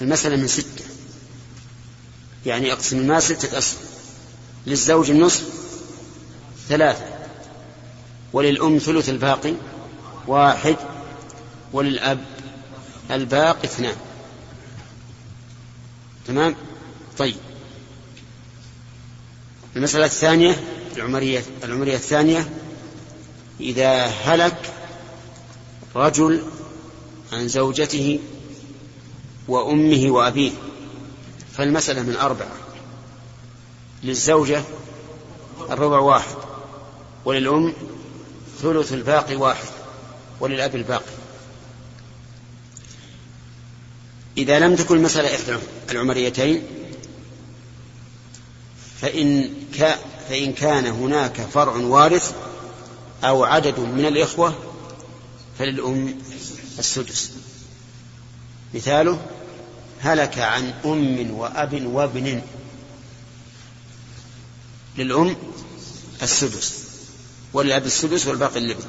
المسألة 0.00 0.36
من 0.36 0.48
ستة. 0.48 0.84
يعني 2.46 2.72
أقسم 2.72 2.98
المال 2.98 3.22
ستة 3.22 3.58
أسهم 3.58 3.80
للزوج 4.66 5.10
النصف 5.10 5.44
ثلاثة. 6.68 7.04
وللأم 8.32 8.78
ثلث 8.78 9.08
الباقي 9.08 9.54
واحد. 10.26 10.76
وللأب 11.72 12.24
الباقي 13.10 13.64
اثنان. 13.64 13.96
تمام؟ 16.26 16.56
طيب. 17.18 17.36
المسألة 19.76 20.04
الثانية 20.04 20.64
العمرية 20.96 21.42
العمرية 21.64 21.94
الثانية 21.94 22.48
إذا 23.60 24.06
هلك 24.06 24.72
رجل 25.96 26.42
عن 27.32 27.48
زوجته 27.48 28.20
وأمه 29.48 30.10
وأبيه 30.10 30.50
فالمسألة 31.56 32.02
من 32.02 32.16
أربعة 32.16 32.52
للزوجة 34.02 34.62
الربع 35.70 35.98
واحد 35.98 36.36
وللأم 37.24 37.72
ثلث 38.62 38.92
الباقي 38.92 39.36
واحد 39.36 39.68
وللأب 40.40 40.74
الباقي. 40.74 41.12
إذا 44.36 44.58
لم 44.58 44.76
تكن 44.76 44.96
المسألة 44.96 45.34
إحدى 45.34 45.56
العمريتين 45.90 46.62
فإن, 49.04 49.54
كا 49.74 49.98
فإن 50.28 50.52
كان 50.52 50.86
هناك 50.86 51.40
فرع 51.40 51.76
وارث 51.76 52.34
أو 53.24 53.44
عدد 53.44 53.80
من 53.80 54.06
الإخوة 54.06 54.54
فللأم 55.58 56.18
السدس. 56.78 57.30
مثاله 58.74 59.26
هلك 60.00 60.38
عن 60.38 60.74
أم 60.84 61.30
وأب 61.30 61.86
وابن 61.86 62.42
للأم 64.98 65.36
السدس 66.22 66.84
وللأب 67.52 67.86
السدس 67.86 68.26
والباقي 68.26 68.60
للابن. 68.60 68.84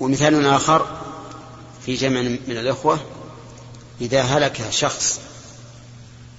ومثال 0.00 0.46
آخر 0.46 1.00
في 1.86 1.94
جمع 1.94 2.20
من 2.22 2.56
الإخوة 2.56 3.00
إذا 4.00 4.22
هلك 4.22 4.70
شخص 4.70 5.20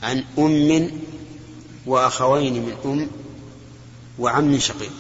عن 0.04 0.24
أم 0.38 0.92
وأخوين 1.86 2.54
من 2.54 2.76
أم 2.86 3.10
وعم 4.20 4.60
شقيق. 4.60 4.92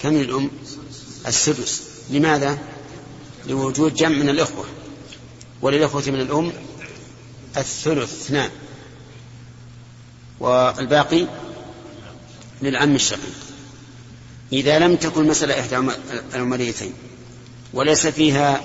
كم 0.00 0.16
الأم 0.16 0.50
السدس. 1.26 1.82
لماذا؟ 2.10 2.58
لوجود 3.46 3.94
جمع 3.94 4.16
من 4.16 4.28
الإخوة. 4.28 4.64
وللإخوة 5.62 6.02
من 6.06 6.20
الأم 6.20 6.52
الثلث 7.56 8.12
اثنان. 8.22 8.50
والباقي 10.40 11.26
للعم 12.62 12.94
الشقيق. 12.94 13.34
إذا 14.52 14.78
لم 14.78 14.96
تكن 14.96 15.28
مسألة 15.28 15.60
إحدى 15.60 15.92
العمريتين 16.34 16.92
وليس 17.72 18.06
فيها 18.06 18.60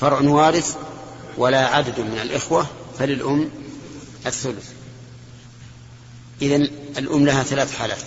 فرع 0.00 0.20
وارث 0.20 0.76
ولا 1.38 1.66
عدد 1.66 2.00
من 2.00 2.18
الإخوة 2.22 2.66
فللأم 2.98 3.50
الثلث. 4.26 4.70
إذا 6.42 6.56
الأم 6.98 7.26
لها 7.26 7.42
ثلاث 7.42 7.76
حالات. 7.76 8.02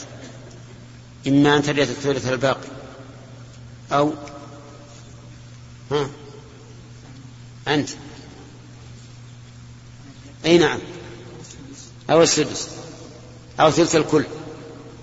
إما 1.28 1.58
أن 1.58 1.64
ترث 1.64 1.90
الثلث 1.90 2.28
الباقي 2.28 2.68
أو 3.92 4.14
ها 5.92 6.10
أنت. 7.68 7.90
أي 10.46 10.58
نعم. 10.58 10.80
أو 12.10 12.24
السدس. 12.24 12.68
أو 13.60 13.72
ثلث 13.72 13.96
الكل. 13.96 14.26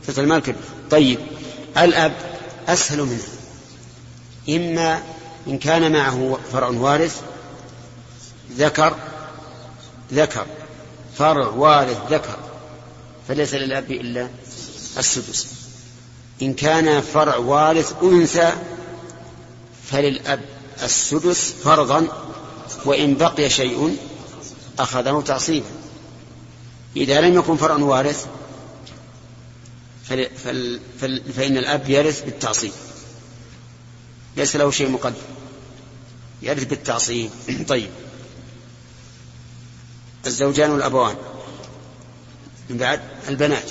ثلث 0.06 0.18
المال 0.18 0.42
كله. 0.42 0.56
طيب. 0.90 1.18
الأب 1.78 2.12
أسهل 2.68 3.02
منه 3.02 3.28
إما 4.48 5.02
إن 5.46 5.58
كان 5.58 5.92
معه 5.92 6.38
فرع 6.52 6.68
وارث 6.68 7.22
ذكر 8.56 8.96
ذكر 10.12 10.46
فرع 11.18 11.46
وارث 11.46 11.98
ذكر 12.10 12.36
فليس 13.28 13.54
للأب 13.54 13.90
إلا 13.90 14.28
السدس. 14.98 15.46
إن 16.42 16.54
كان 16.54 17.00
فرع 17.00 17.36
وارث 17.36 17.94
أنثى 18.02 18.52
فللأب 19.90 20.40
السدس 20.82 21.54
فرضا 21.64 22.06
وإن 22.84 23.14
بقي 23.14 23.50
شيء 23.50 23.96
أخذه 24.78 25.22
تعصيبا. 25.26 25.66
إذا 26.96 27.20
لم 27.20 27.34
يكن 27.34 27.56
فرع 27.56 27.74
وارث 27.74 28.26
فل 30.04 30.80
فل 31.00 31.22
فإن 31.36 31.56
الأب 31.56 31.90
يرث 31.90 32.24
بالتعصيب. 32.24 32.72
ليس 34.36 34.56
له 34.56 34.70
شيء 34.70 34.88
مقدم. 34.88 35.16
يرث 36.42 36.64
بالتعصيب. 36.64 37.30
طيب. 37.68 37.90
الزوجان 40.28 40.70
والأبوان. 40.70 41.16
من 42.70 42.76
بعد 42.76 43.00
البنات. 43.28 43.70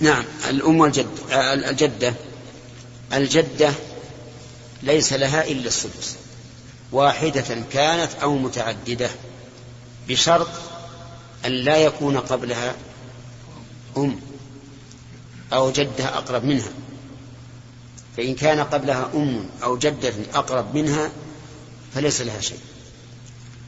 نعم 0.00 0.24
الأم 0.50 0.80
والجد 0.80 1.08
الجدة. 1.32 2.14
الجدة 3.12 3.72
ليس 4.82 5.12
لها 5.12 5.44
إلا 5.44 5.66
السدس. 5.66 6.16
واحدة 6.92 7.64
كانت 7.72 8.10
أو 8.22 8.38
متعددة 8.38 9.10
بشرط 10.08 10.48
أن 11.46 11.52
لا 11.52 11.76
يكون 11.76 12.16
قبلها 12.18 12.74
أم 13.96 14.20
أو 15.52 15.70
جدة 15.70 16.04
أقرب 16.04 16.44
منها. 16.44 16.70
فإن 18.16 18.34
كان 18.34 18.60
قبلها 18.60 19.10
أم 19.14 19.46
أو 19.62 19.78
جدة 19.78 20.12
أقرب 20.34 20.74
منها 20.74 21.10
فليس 21.94 22.20
لها 22.20 22.40
شيء. 22.40 22.58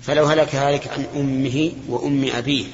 فلو 0.03 0.27
هلك 0.27 0.55
هالك 0.55 0.89
عن 0.89 1.07
أمه 1.17 1.73
وأم 1.89 2.31
أبيه. 2.35 2.65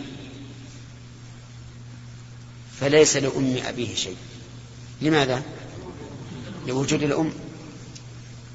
فليس 2.81 3.17
لأم 3.17 3.57
أبيه 3.67 3.95
شيء. 3.95 4.17
لماذا؟ 5.03 5.43
لوجود 6.67 7.03
الأم. 7.03 7.33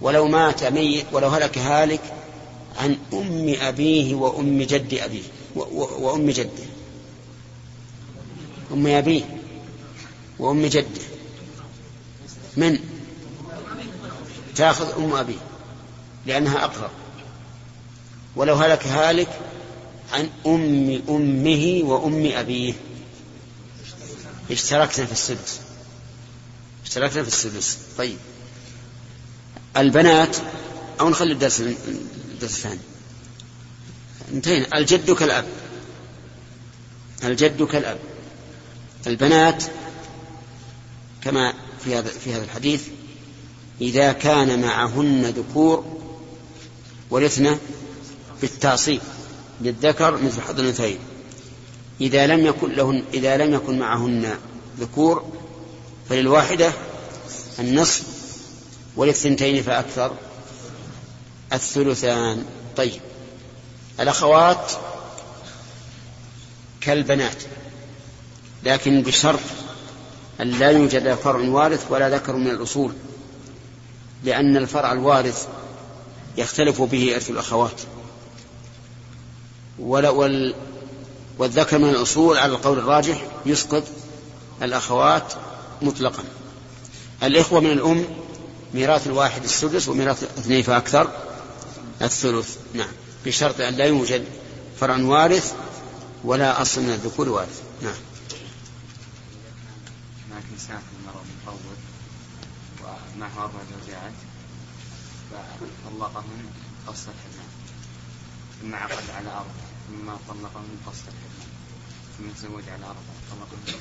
ولو 0.01 0.27
مات 0.27 0.63
ميت 0.63 1.05
ولو 1.11 1.27
هلك 1.27 1.57
هالك 1.57 2.01
عن 2.77 2.97
أم 3.13 3.55
أبيه 3.61 4.15
وأم 4.15 4.61
جد 4.61 4.93
أبيه. 4.93 5.23
وأم 5.75 6.29
جده. 6.29 6.63
أم 8.71 8.87
أبيه 8.87 9.23
وأم 10.39 10.65
جده. 10.65 11.01
من؟ 12.57 12.79
تأخذ 14.55 15.03
أم 15.03 15.13
أبيه 15.13 15.39
لأنها 16.25 16.63
أقرب. 16.63 16.91
ولو 18.35 18.55
هلك 18.55 18.87
هالك 18.87 19.39
عن 20.13 20.29
أم 20.45 21.01
أمه 21.09 21.81
وأم 21.83 22.25
أبيه. 22.25 22.73
اشتركنا 24.51 25.05
في 25.05 25.11
السدس. 25.11 25.59
اشتركنا 26.85 27.21
في 27.23 27.27
السدس. 27.27 27.77
طيب. 27.97 28.17
البنات 29.77 30.37
أو 30.99 31.09
نخلي 31.09 31.33
الدرس 31.33 31.61
الدرس 31.61 32.51
الثاني. 32.57 32.79
انتهينا. 34.33 34.77
الجد 34.77 35.11
كالأب. 35.11 35.45
الجد 37.23 37.63
كالأب. 37.63 37.99
البنات 39.07 39.63
كما 41.23 41.53
في 41.83 41.95
هذا 41.95 42.09
في 42.09 42.33
هذا 42.33 42.43
الحديث 42.43 42.83
إذا 43.81 44.11
كان 44.11 44.61
معهن 44.61 45.25
ذكور 45.25 45.85
ورثن 47.09 47.57
بالتعصيب 48.41 49.01
للذكر 49.61 50.17
مثل 50.17 50.41
حظ 50.41 50.59
الأنثيين. 50.59 50.99
إذا 52.01 52.27
لم 52.27 52.45
يكن 52.45 52.71
لهن 52.71 53.03
إذا 53.13 53.37
لم 53.37 53.53
يكن 53.53 53.79
معهن 53.79 54.35
ذكور 54.79 55.25
فللواحدة 56.09 56.73
النصف 57.59 58.03
وللثنتين 58.95 59.63
فأكثر. 59.63 60.11
الثلثان. 61.53 62.45
طيب. 62.77 63.01
الأخوات 63.99 64.71
كالبنات 66.81 67.43
لكن 68.63 69.01
بشرط 69.01 69.39
أن 70.41 70.51
لا 70.51 70.69
يوجد 70.71 71.13
فرع 71.13 71.49
وارث 71.49 71.85
ولا 71.89 72.09
ذكر 72.09 72.35
من 72.35 72.47
الأصول 72.47 72.93
لأن 74.23 74.57
الفرع 74.57 74.91
الوارث 74.91 75.47
يختلف 76.37 76.81
به 76.81 77.15
إرث 77.15 77.29
الأخوات. 77.29 77.81
وال 79.81 80.55
والذكر 81.37 81.77
من 81.77 81.89
الأصول 81.89 82.37
على 82.37 82.51
القول 82.51 82.79
الراجح 82.79 83.25
يسقط 83.45 83.83
الأخوات 84.61 85.33
مطلقا. 85.81 86.23
الإخوة 87.23 87.59
من 87.59 87.71
الأم 87.71 88.05
ميراث 88.73 89.07
الواحد 89.07 89.43
السدس 89.43 89.87
وميراث 89.87 90.23
اثنين 90.23 90.63
فأكثر. 90.63 91.11
الثلث 92.01 92.57
نعم 92.73 92.91
بشرط 93.25 93.61
أن 93.61 93.73
لا 93.73 93.85
يوجد 93.85 94.25
فرع 94.79 94.97
وارث 94.97 95.53
ولا 96.23 96.61
أصل 96.61 96.81
من 96.81 96.89
الذكور 96.89 97.29
وارث. 97.29 97.61
نعم. 97.81 97.93
هناك 100.29 100.43
إنسان 100.53 100.81
المرأة 100.99 101.23
مطول 101.43 101.77
ومعه 102.81 103.43
أربع 103.43 103.59
زوجات 103.71 104.13
فطلقهن 105.31 106.45
قص 106.87 106.99
الحمام. 107.07 107.51
ثم 108.61 108.75
عقد 108.75 109.09
على 109.15 109.29
أربع 109.29 109.70
ثم 109.91 110.11
طلقهن 110.27 110.77
قص 110.85 110.99
الحمام 111.07 111.51
ثم 112.17 112.29
تزوج 112.29 112.63
على 112.69 112.85
أربع 112.85 113.13
طلقهن 113.31 113.79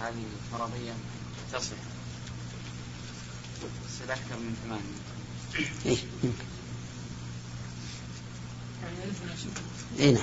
هذه 0.00 0.24
فرضية 0.52 0.92
تصح. 1.52 1.76
بس 3.62 4.10
أكثر 4.10 4.36
من 4.36 4.56
ثمانية. 4.64 5.04
إيه 5.86 5.96
اي 10.00 10.12
نعم. 10.12 10.22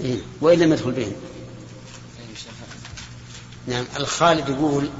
اي 0.00 0.14
نعم. 0.14 0.20
وإن 0.40 0.58
لم 0.58 0.72
يدخل 0.72 0.90
بهم 0.90 1.12
نعم 3.66 3.84
الخالد 3.96 4.48
يقول 4.48 4.90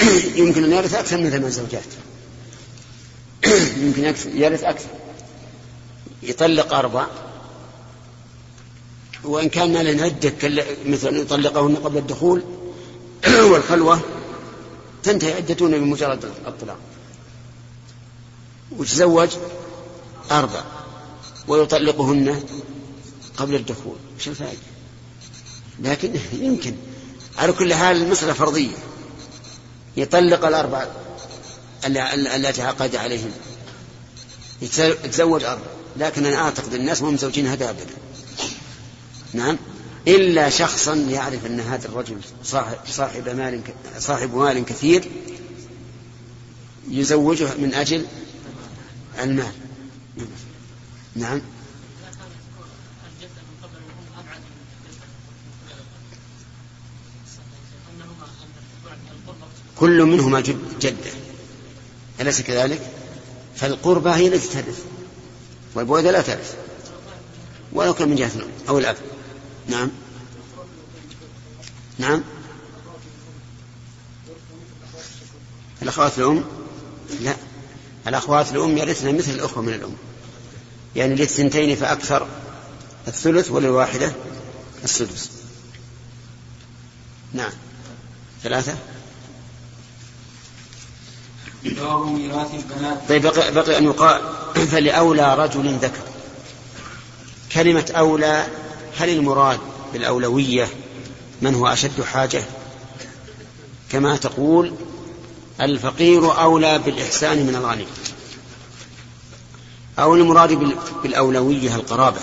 يمكن 0.40 0.64
أن 0.64 0.72
يرث 0.72 0.94
أكثر 0.94 1.18
من 1.18 1.30
ثمان 1.30 1.50
زوجات. 1.50 1.84
يمكن 3.82 4.02
يرث 4.34 4.64
أكثر. 4.64 4.88
يطلق 6.22 6.74
أربع. 6.74 7.06
وإن 9.24 9.48
كان 9.48 9.72
له 9.72 10.04
عده 10.04 10.32
مثل 10.86 11.16
يطلقهن 11.16 11.76
قبل 11.76 11.98
الدخول 11.98 12.42
والخلوة 13.50 14.00
تنتهي 15.02 15.32
عدتهن 15.32 15.70
بمجرد 15.70 16.24
الطلاق. 16.46 16.78
وتزوج 18.76 19.28
أربع 20.30 20.62
ويطلقهن 21.48 22.42
قبل 23.36 23.54
الدخول. 23.54 23.96
وش 24.18 24.28
الفائدة؟ 24.28 24.58
لكن 25.80 26.14
يمكن. 26.46 26.74
على 27.38 27.52
كل 27.52 27.74
حال 27.74 28.02
المسألة 28.02 28.32
فرضية. 28.32 28.76
يطلق 29.96 30.44
الأربع 30.44 30.86
التي 32.36 32.62
عقد 32.62 32.96
عليهم 32.96 33.30
يتزوج 34.62 35.44
أربع. 35.44 35.66
لكن 35.96 36.26
أنا 36.26 36.36
أعتقد 36.36 36.74
الناس 36.74 37.02
ما 37.02 37.10
مزوجين 37.10 37.46
هذا 37.46 37.70
أبدا. 37.70 37.94
نعم. 39.34 39.58
إلا 40.08 40.50
شخصا 40.50 40.94
يعرف 40.94 41.46
أن 41.46 41.60
هذا 41.60 41.88
الرجل 41.88 42.16
صاحب, 42.86 43.28
مال 43.28 43.60
صاحب 43.98 44.34
مال 44.34 44.64
كثير 44.64 45.10
يزوجه 46.90 47.54
من 47.54 47.74
أجل 47.74 48.06
المال. 49.20 49.52
نعم. 51.16 51.40
كل 59.76 60.02
منهما 60.02 60.40
جدة. 60.80 61.10
أليس 62.20 62.40
كذلك؟ 62.40 62.80
فالقربة 63.56 64.16
هي 64.16 64.28
التي 64.28 64.48
ترث 64.48 64.84
والبعد 65.74 66.06
لا 66.06 66.22
ترث 66.22 66.54
ولو 67.72 67.94
كان 67.94 68.08
من 68.08 68.16
جهة 68.16 68.30
أو 68.68 68.78
الأب. 68.78 68.96
نعم. 69.70 69.90
نعم. 71.98 72.22
الأخوات 75.82 76.18
الأم؟ 76.18 76.44
لا. 77.20 77.36
الأخوات 78.06 78.52
الأم 78.52 78.78
يرثن 78.78 79.16
مثل 79.16 79.30
الأخوة 79.30 79.62
من 79.62 79.74
الأم. 79.74 79.94
يعني 80.96 81.14
للثنتين 81.14 81.76
فأكثر 81.76 82.26
الثلث 83.08 83.50
وللواحدة 83.50 84.12
السدس. 84.84 85.30
نعم. 87.32 87.52
ثلاثة؟ 88.42 88.74
باب 91.64 92.06
ميراث 92.06 92.54
البنات. 92.54 93.08
طيب 93.08 93.22
بقي, 93.22 93.52
بقي 93.52 93.78
أن 93.78 93.84
يقال 93.84 94.22
فلأولى 94.72 95.34
رجل 95.34 95.74
ذكر. 95.76 96.02
كلمة 97.52 97.92
أولى 97.96 98.46
هل 98.96 99.08
المراد 99.08 99.58
بالأولوية 99.92 100.68
من 101.42 101.54
هو 101.54 101.66
أشد 101.66 102.02
حاجة؟ 102.02 102.42
كما 103.90 104.16
تقول 104.16 104.72
الفقير 105.60 106.40
أولى 106.42 106.78
بالإحسان 106.78 107.46
من 107.46 107.56
الغني. 107.56 107.86
أو 109.98 110.14
المراد 110.14 110.74
بالأولوية 111.02 111.74
القرابة. 111.74 112.20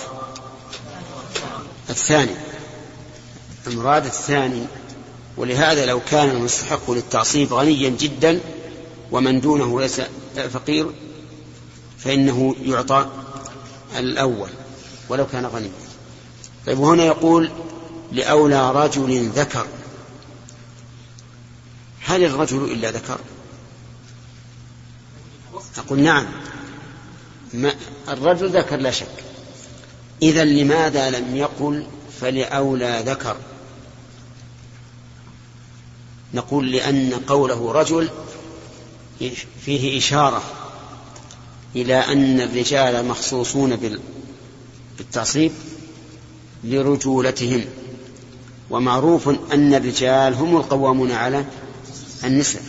الثاني. 1.89 2.35
المراد 3.67 4.05
الثاني 4.05 4.65
ولهذا 5.37 5.85
لو 5.85 5.99
كان 6.11 6.29
المستحق 6.29 6.91
للتعصيب 6.91 7.53
غنيا 7.53 7.89
جدا 7.89 8.39
ومن 9.11 9.41
دونه 9.41 9.81
ليس 9.81 10.01
فقير 10.53 10.91
فإنه 11.97 12.55
يعطى 12.65 13.09
الأول 13.97 14.49
ولو 15.09 15.27
كان 15.27 15.45
غنيا. 15.45 15.86
طيب 16.67 16.79
وهنا 16.79 17.03
يقول 17.03 17.51
لأولى 18.11 18.71
رجل 18.71 19.29
ذكر. 19.29 19.67
هل 22.01 22.23
الرجل 22.23 22.63
إلا 22.63 22.91
ذكر؟ 22.91 23.19
أقول 25.77 25.99
نعم. 25.99 26.25
ما 27.53 27.73
الرجل 28.09 28.57
ذكر 28.57 28.75
لا 28.77 28.91
شك. 28.91 29.23
إذا 30.21 30.45
لماذا 30.45 31.09
لم 31.09 31.35
يقل 31.35 31.87
فلأولى 32.21 33.03
ذكر؟ 33.05 33.37
نقول 36.33 36.71
لأن 36.71 37.13
قوله 37.27 37.71
رجل 37.71 38.09
فيه 39.65 39.97
إشارة 39.97 40.43
إلى 41.75 41.95
أن 41.95 42.41
الرجال 42.41 43.05
مخصوصون 43.05 43.99
بالتعصيب. 44.97 45.51
لرجولتهم. 46.63 47.65
ومعروف 48.69 49.29
أن 49.53 49.73
الرجال 49.73 50.33
هم 50.33 50.57
القوامون 50.57 51.11
على 51.11 51.45
النساء. 52.23 52.61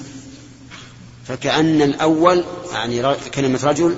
فكأن 1.26 1.82
الأول 1.82 2.44
يعني 2.72 3.14
كلمة 3.34 3.60
رجل 3.64 3.96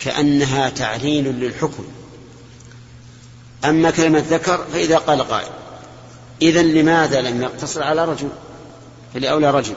كأنها 0.00 0.68
تعليل 0.68 1.24
للحكم. 1.24 1.84
أما 3.64 3.90
كلمة 3.90 4.24
ذكر 4.30 4.64
فإذا 4.72 4.98
قال 4.98 5.22
قائل. 5.22 5.50
إذا 6.42 6.62
لماذا 6.62 7.20
لم 7.20 7.42
يقتصر 7.42 7.82
على 7.82 8.04
رجل؟ 8.04 8.28
فلأولى 9.14 9.50
رجل. 9.50 9.74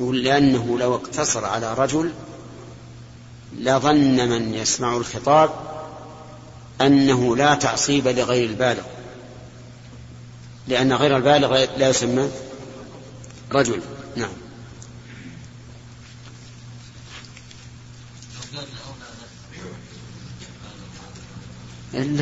يقول 0.00 0.24
لأنه 0.24 0.78
لو 0.78 0.94
اقتصر 0.94 1.44
على 1.44 1.74
رجل 1.74 2.10
لظن 3.58 4.28
من 4.28 4.54
يسمع 4.54 4.96
الخطاب 4.96 5.50
أنه 6.80 7.36
لا 7.36 7.54
تعصيب 7.54 8.08
لغير 8.08 8.48
البالغ. 8.48 8.82
لأن 10.68 10.92
غير 10.92 11.16
البالغ 11.16 11.66
لا 11.76 11.88
يسمى 11.88 12.30
رجل. 13.52 13.80
نعم. 14.16 14.30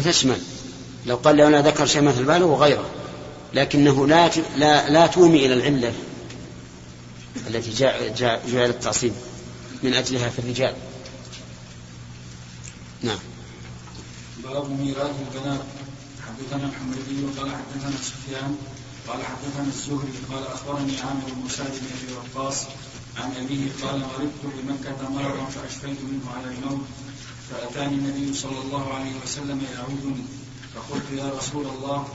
تشمل 0.05 0.39
لو 1.07 1.17
قال 1.17 1.37
لو 1.37 1.61
ذكر 1.61 1.87
شيء 1.87 2.03
مثل 2.03 2.19
البالغ 2.19 2.47
وغيره. 2.47 2.91
لكنه 3.55 4.07
لا 4.07 4.31
لا 4.57 4.91
لا 4.91 5.07
تومي 5.07 5.47
إلى 5.47 5.55
العلة 5.55 5.93
التي 7.47 7.71
جاء 7.71 8.15
جاء 8.15 8.43
جعل 8.49 8.69
التعصيب 8.71 9.13
من 9.83 9.95
أجلها 9.95 10.29
في 10.29 10.39
الرجال. 10.39 10.75
نعم. 13.03 13.19
باب 14.55 14.71
ميراث 14.71 15.15
البنات. 15.27 15.65
حدثنا 16.27 16.67
الحميدي 16.71 17.27
قال 17.39 17.51
حدثنا 17.51 17.97
سفيان 18.03 18.57
قال 19.09 19.25
حدثنا 19.25 19.67
الزهري 19.67 20.13
قال 20.33 20.47
أخبرني 20.47 21.01
عامر 21.01 21.27
بن 21.37 21.49
سعد 21.49 21.67
بن 21.71 21.87
أبي 21.97 22.13
وقاص 22.15 22.67
عن 23.17 23.31
أبيه 23.33 23.71
قال 23.83 23.99
مرضت 24.01 24.43
بمكة 24.45 25.09
مرضا 25.09 25.45
فأشفيت 25.45 25.99
منه 26.01 26.27
على 26.37 26.55
الموت 26.55 26.81
فأتاني 27.51 27.95
النبي 27.95 28.35
صلى 28.35 28.59
الله 28.65 28.95
عليه 28.95 29.13
وسلم 29.25 29.63
يعودني 29.75 30.25
فقلت 30.75 31.05
يا 31.13 31.33
رسول 31.39 31.67
الله 31.67 32.07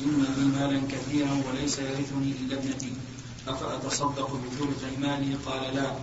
إن 0.00 0.26
لي 0.36 0.44
مالا 0.44 0.80
كثيرا 0.88 1.42
وليس 1.48 1.78
يرثني 1.78 2.32
إلا 2.40 2.54
ابنتي 2.56 2.92
أفأتصدق 3.48 4.30
بثلث 4.42 4.98
مالي 4.98 5.34
قال 5.46 5.74
لا. 5.74 5.94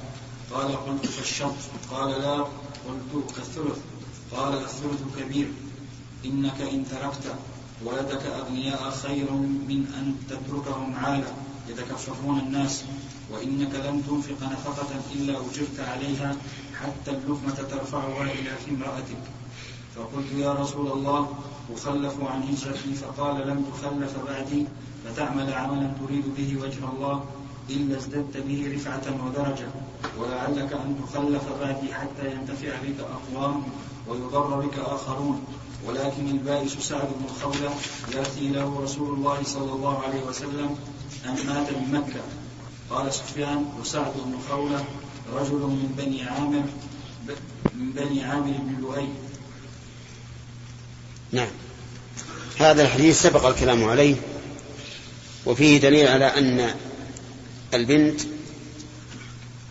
قال 0.52 0.86
قلت 0.86 1.06
فالشط 1.06 1.56
قال 1.92 2.22
لا. 2.22 2.38
قلت 2.88 3.36
كالثلث. 3.36 3.80
قال 4.32 4.54
الثلث 4.54 5.02
كبير. 5.18 5.48
إنك 6.26 6.62
إن 6.62 6.86
تركت 6.90 7.36
ولدك 7.86 8.26
أغنياء 8.26 8.90
خير 8.90 9.32
من 9.70 9.86
أن 10.00 10.16
تتركهم 10.30 10.96
عالة. 10.96 11.32
يتكففون 11.70 12.40
الناس. 12.40 12.84
وإنك 13.32 13.76
لم 13.76 14.02
تنفق 14.02 14.44
نفقة 14.44 14.88
إلا 15.16 15.34
أجرت 15.34 15.80
عليها 15.80 16.36
حتى 16.82 17.12
اللقمة 17.12 17.56
ترفعها 17.72 18.24
إلى 18.24 18.52
في 18.66 18.72
امرأتك. 18.72 19.22
فقلت 19.96 20.32
يا 20.38 20.54
رسول 20.54 20.92
الله 20.92 21.34
أخلف 21.76 22.14
عن 22.24 22.44
هجرتي 22.44 22.94
فقال 22.94 23.48
لم 23.48 23.66
تخلف 23.74 24.14
بعدي 24.28 24.66
فتعمل 25.06 25.54
عملا 25.54 25.92
تريد 26.06 26.24
به 26.38 26.58
وجه 26.64 26.90
الله 26.94 27.26
إلا 27.70 27.98
ازددت 27.98 28.38
به 28.38 28.72
رفعة 28.76 29.26
ودرجة. 29.26 29.68
ولعلك 30.20 30.74
أن 30.74 31.02
تخلف 31.04 31.44
بعدي 31.62 31.94
حتى 31.94 32.32
ينتفع 32.32 32.70
بك 32.84 33.00
أقوام 33.00 33.64
ويضر 34.08 34.60
بك 34.60 34.80
آخرون. 34.80 35.46
ولكن 35.86 36.28
البائس 36.28 36.72
سعد 36.80 37.08
بن 37.20 37.26
الخولة 37.26 37.74
يأتي 38.16 38.48
له 38.48 38.80
رسول 38.84 39.14
الله 39.14 39.44
صلى 39.44 39.72
الله 39.72 40.04
عليه 40.04 40.22
وسلم 40.22 40.76
أن 41.26 41.36
مات 41.48 41.68
بمكة 41.74 42.22
قال 42.90 43.14
سفيان 43.14 43.66
وسعد 43.82 44.14
بن 44.26 44.38
خولة 44.50 44.86
رجل 45.34 45.56
من 45.56 45.94
بني 45.98 46.24
عامر 46.24 46.64
من 47.76 47.92
بني 47.92 48.24
عامر 48.24 48.52
بن 48.52 48.82
لؤي. 48.82 49.08
نعم. 51.32 51.50
هذا 52.58 52.84
الحديث 52.84 53.22
سبق 53.22 53.46
الكلام 53.46 53.84
عليه 53.84 54.16
وفيه 55.46 55.78
دليل 55.78 56.08
على 56.08 56.26
أن 56.26 56.76
البنت 57.74 58.22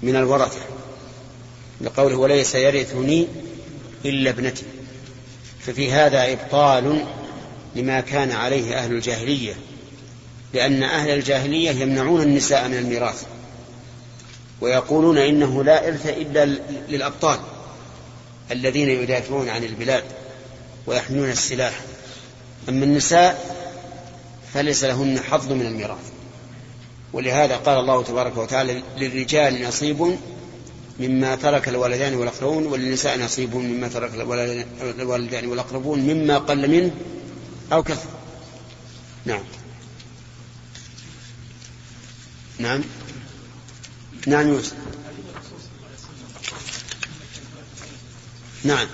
من 0.03 0.17
الورثة 0.17 0.61
لقوله 1.81 2.17
وليس 2.17 2.55
يرثني 2.55 3.29
إلا 4.05 4.31
ابنتي. 4.31 4.76
ففي 5.67 5.93
هذا 5.93 6.33
إبطال 6.33 7.05
لما 7.77 8.01
كان 8.01 8.33
عليه 8.33 8.79
أهل 8.79 8.93
الجاهلية 8.93 9.55
لأن 10.55 10.83
أهل 10.83 11.11
الجاهلية 11.11 11.71
يمنعون 11.71 12.23
النساء 12.23 12.69
من 12.69 12.77
الميراث 12.77 13.23
ويقولون 14.61 15.19
إنه 15.19 15.65
لا 15.65 15.89
إرث 15.89 16.07
إلا 16.07 16.45
للأبطال 16.89 17.39
الذين 18.51 18.89
يدافعون 18.89 19.49
عن 19.49 19.65
البلاد 19.65 20.05
ويحملون 20.87 21.31
السلاح. 21.31 21.81
أما 22.69 22.85
النساء 22.85 23.57
فليس 24.55 24.85
لهن 24.85 25.21
حظ 25.21 25.53
من 25.53 25.67
الميراث. 25.67 26.11
ولهذا 27.13 27.57
قال 27.57 27.79
الله 27.79 28.03
تبارك 28.03 28.37
وتعالى 28.37 28.83
للرجال 28.99 29.65
نصيب 29.69 30.19
مما 31.01 31.35
ترك 31.37 31.69
الوالدان 31.69 32.15
والأقربون 32.15 32.67
وللنساء 32.67 33.19
نصيب 33.19 33.55
مما 33.55 33.89
ترك 33.89 34.15
الوالدان 34.99 35.47
والأقربون 35.47 35.99
مما 35.99 36.39
قل 36.39 36.71
منه 36.71 36.91
أو 37.73 37.83
كثر. 37.83 38.09
نعم. 39.25 39.43
نعم. 42.59 42.83
نعم 44.27 44.49
يوسف. 44.49 44.75
نعم. 48.65 48.87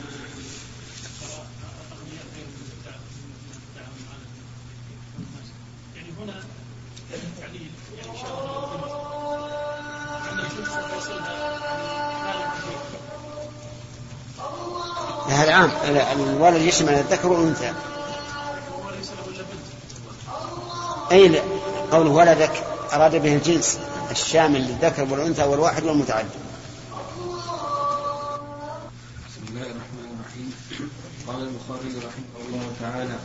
عام 15.63 16.23
الولد 16.23 16.63
يشمل 16.63 16.95
الذكر 16.95 17.29
والأنثى. 17.29 17.73
أي 21.13 21.29
لا 21.29 21.41
قول 21.93 22.07
ولدك 22.07 22.65
أراد 22.93 23.23
به 23.23 23.35
الجنس 23.35 23.79
الشامل 24.11 24.61
للذكر 24.61 25.07
والأنثى 25.11 25.43
والواحد 25.43 25.85
والمتعدد. 25.85 26.31
بسم 29.29 29.43
الله 29.49 29.63
الرحمن 29.63 30.09
الرحيم. 30.15 30.53
قال 31.27 31.37
البخاري 31.37 31.97
رحمه 31.97 32.37
الله 32.47 32.67
تعالى 32.81 33.17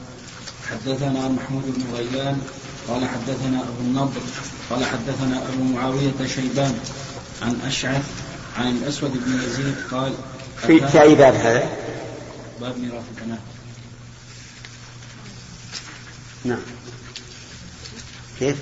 حدثنا 0.71 1.28
محمود 1.28 1.63
بن 1.67 1.95
غيلان 1.95 2.41
قال 2.89 3.10
حدثنا 3.10 3.60
أبو 3.60 3.82
النضر 3.82 4.21
قال 4.69 4.86
حدثنا 4.86 5.41
أبو 5.47 5.63
معاوية 5.63 6.28
شيبان 6.36 6.80
عن 7.41 7.60
أشعث 7.67 8.04
عن 8.58 8.67
الأسود 8.67 9.12
بن 9.12 9.43
يزيد 9.43 9.76
قال 9.91 10.13
في 10.67 10.88
في 10.88 11.02
أي 11.02 11.15
باب 11.15 11.34
هذا؟ 11.34 11.87
باب 12.62 12.78
ميراث 12.78 13.04
البنات. 13.17 13.39
نعم. 16.46 16.62
كيف؟ 18.39 18.58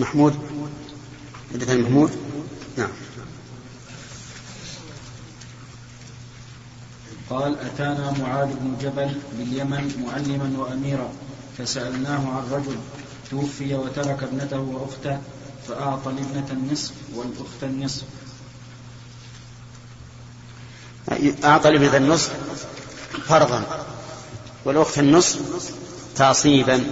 محمود؟ 0.00 0.34
حدثنا 1.52 1.76
محمود؟ 1.76 2.10
نعم. 2.76 2.90
قال 7.30 7.58
أتانا 7.58 8.10
معاذ 8.10 8.48
بن 8.48 8.76
جبل 8.82 9.20
باليمن 9.38 10.04
معلما 10.06 10.58
وأميرا 10.58 11.12
فسألناه 11.58 12.30
عن 12.36 12.50
رجل 12.50 12.76
توفي 13.30 13.74
وترك 13.74 14.22
ابنته 14.22 14.60
وأخته 14.60 15.18
فأعطى 15.68 16.10
الابنة 16.10 16.46
النصف 16.50 16.92
والأخت 17.14 17.62
النصف. 17.62 18.02
أعطى 21.44 21.68
الابنة 21.68 21.96
النصف 21.96 22.30
فرضا 23.26 23.62
والأخت 24.64 24.98
النصف 24.98 25.38
تعصيبا. 26.16 26.84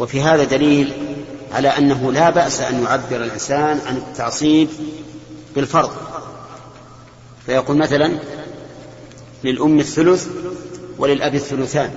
وفي 0.00 0.20
هذا 0.20 0.44
دليل 0.44 0.92
على 1.52 1.68
أنه 1.68 2.12
لا 2.12 2.30
بأس 2.30 2.60
أن 2.60 2.82
يعبر 2.82 3.16
الإنسان 3.16 3.80
عن 3.86 3.96
التعصيب 3.96 4.68
بالفرض. 5.54 5.90
فيقول 7.46 7.76
مثلا 7.76 8.18
للأم 9.44 9.78
الثلث 9.78 10.26
وللأب 10.98 11.34
الثلثان. 11.34 11.90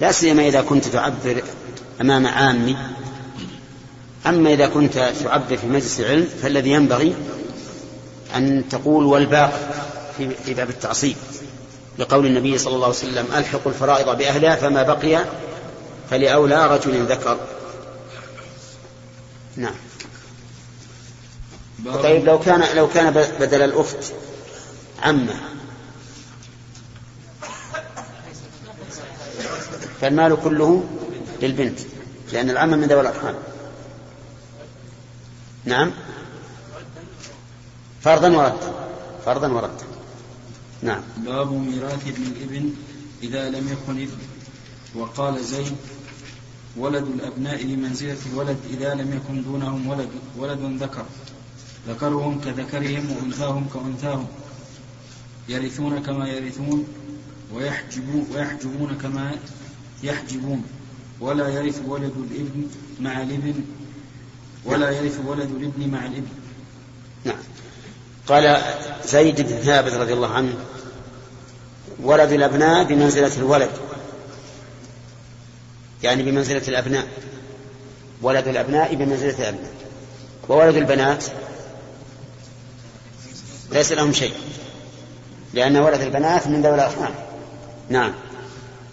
لا 0.00 0.12
سيما 0.12 0.48
إذا 0.48 0.60
كنت 0.60 0.84
تعبر 0.84 1.42
أمام 2.00 2.26
عامي. 2.26 2.76
أما 4.26 4.52
إذا 4.52 4.66
كنت 4.66 5.12
تعبر 5.24 5.56
في 5.56 5.66
مجلس 5.66 6.00
العلم 6.00 6.28
فالذي 6.42 6.70
ينبغي 6.70 7.14
أن 8.36 8.64
تقول 8.70 9.04
والباقي. 9.04 9.58
في 10.16 10.54
باب 10.54 10.70
التعصيب 10.70 11.16
لقول 11.98 12.26
النبي 12.26 12.58
صلى 12.58 12.74
الله 12.74 12.86
عليه 12.86 12.96
وسلم 12.96 13.26
ألحقوا 13.36 13.72
الفرائض 13.72 14.18
بأهلها 14.18 14.56
فما 14.56 14.82
بقي 14.82 15.24
فلأولى 16.10 16.66
رجل 16.66 17.06
ذكر. 17.06 17.38
نعم. 19.56 19.74
طيب 22.02 22.24
لو 22.24 22.38
كان 22.38 22.76
لو 22.76 22.88
كان 22.88 23.10
بدل 23.40 23.62
الأخت 23.62 24.12
عمة. 25.02 25.34
فالمال 30.00 30.36
كله 30.44 30.84
للبنت 31.42 31.78
لأن 32.32 32.50
العم 32.50 32.70
من 32.70 32.84
ذوي 32.84 33.00
الأرحام. 33.00 33.34
نعم. 35.64 35.92
فرضا 38.02 38.28
ورد 38.28 38.74
فرضا 39.24 39.48
ورد. 39.48 39.93
نعم. 40.84 41.00
باب 41.24 41.52
ميراث 41.52 42.08
ابن 42.08 42.22
الإبن 42.22 42.70
إذا 43.22 43.50
لم 43.50 43.68
يكن 43.68 44.02
ابن. 44.02 44.18
وقال 44.94 45.44
زيد 45.44 45.76
ولد 46.76 47.04
الأبناء 47.06 47.64
بمنزلة 47.64 48.16
الولد 48.32 48.58
إذا 48.70 48.94
لم 48.94 49.12
يكن 49.16 49.42
دونهم 49.42 49.86
ولد 49.86 50.08
ولد 50.38 50.82
ذكر. 50.82 51.06
ذكرهم 51.88 52.40
كذكرهم 52.40 53.10
وأنثاهم 53.10 53.66
كأنثاهم. 53.74 54.26
يرثون 55.48 56.02
كما 56.02 56.28
يرثون 56.28 56.86
ويحجبون, 57.54 58.26
ويحجبون 58.34 58.98
كما 59.02 59.38
يحجبون. 60.02 60.64
ولا 61.20 61.48
يرث 61.48 61.82
ولد 61.86 62.12
الإبن 62.30 62.68
مع 63.00 63.22
الإبن 63.22 63.54
ولا 64.64 64.90
يرث 64.90 65.20
ولد 65.26 65.50
الإبن 65.50 65.90
مع 65.90 66.06
الإبن. 66.06 66.32
نعم. 67.24 67.38
قال 68.28 68.62
زيد 69.04 69.40
بن 69.40 69.56
ثابت 69.56 69.92
رضي 69.92 70.12
الله 70.12 70.28
عنه 70.28 70.54
ولد 72.02 72.32
الأبناء 72.32 72.84
بمنزلة 72.84 73.36
الولد. 73.36 73.70
يعني 76.02 76.22
بمنزلة 76.22 76.68
الأبناء. 76.68 77.06
ولد 78.22 78.48
الأبناء 78.48 78.94
بمنزلة 78.94 79.38
الأبناء. 79.38 79.74
وولد 80.48 80.76
البنات 80.76 81.24
ليس 83.72 83.92
لهم 83.92 84.12
شيء 84.12 84.34
لأن 85.54 85.76
ولد 85.76 86.00
البنات 86.00 86.46
من 86.46 86.62
ذوي 86.62 86.74
الأرحام 86.74 87.14
نعم. 87.88 88.12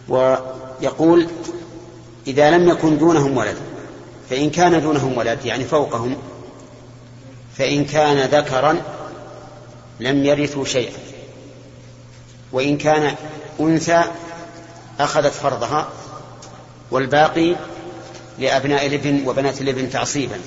ويقول 0.10 1.28
إذا 2.28 2.52
لم 2.52 2.70
يكن 2.70 2.98
دونهم 2.98 3.38
ولد 3.38 3.58
فإن 4.30 4.50
كان 4.50 4.82
دونهم 4.82 5.18
ولد 5.18 5.46
يعني 5.46 5.64
فوقهم 5.64 6.18
فإن 7.58 7.86
كان 7.86 8.18
ذكرا 8.18 8.82
لم 10.02 10.26
يرثوا 10.26 10.66
شيئا. 10.66 11.00
وإن 12.52 12.78
كان 12.78 13.16
أنثى 13.60 14.04
أخذت 15.00 15.34
فرضها 15.34 15.90
والباقي 16.92 17.56
لأبناء 18.40 18.86
الابن 18.86 19.28
وبنات 19.28 19.62
الابن 19.62 19.90
تعصيبا. 19.90 20.40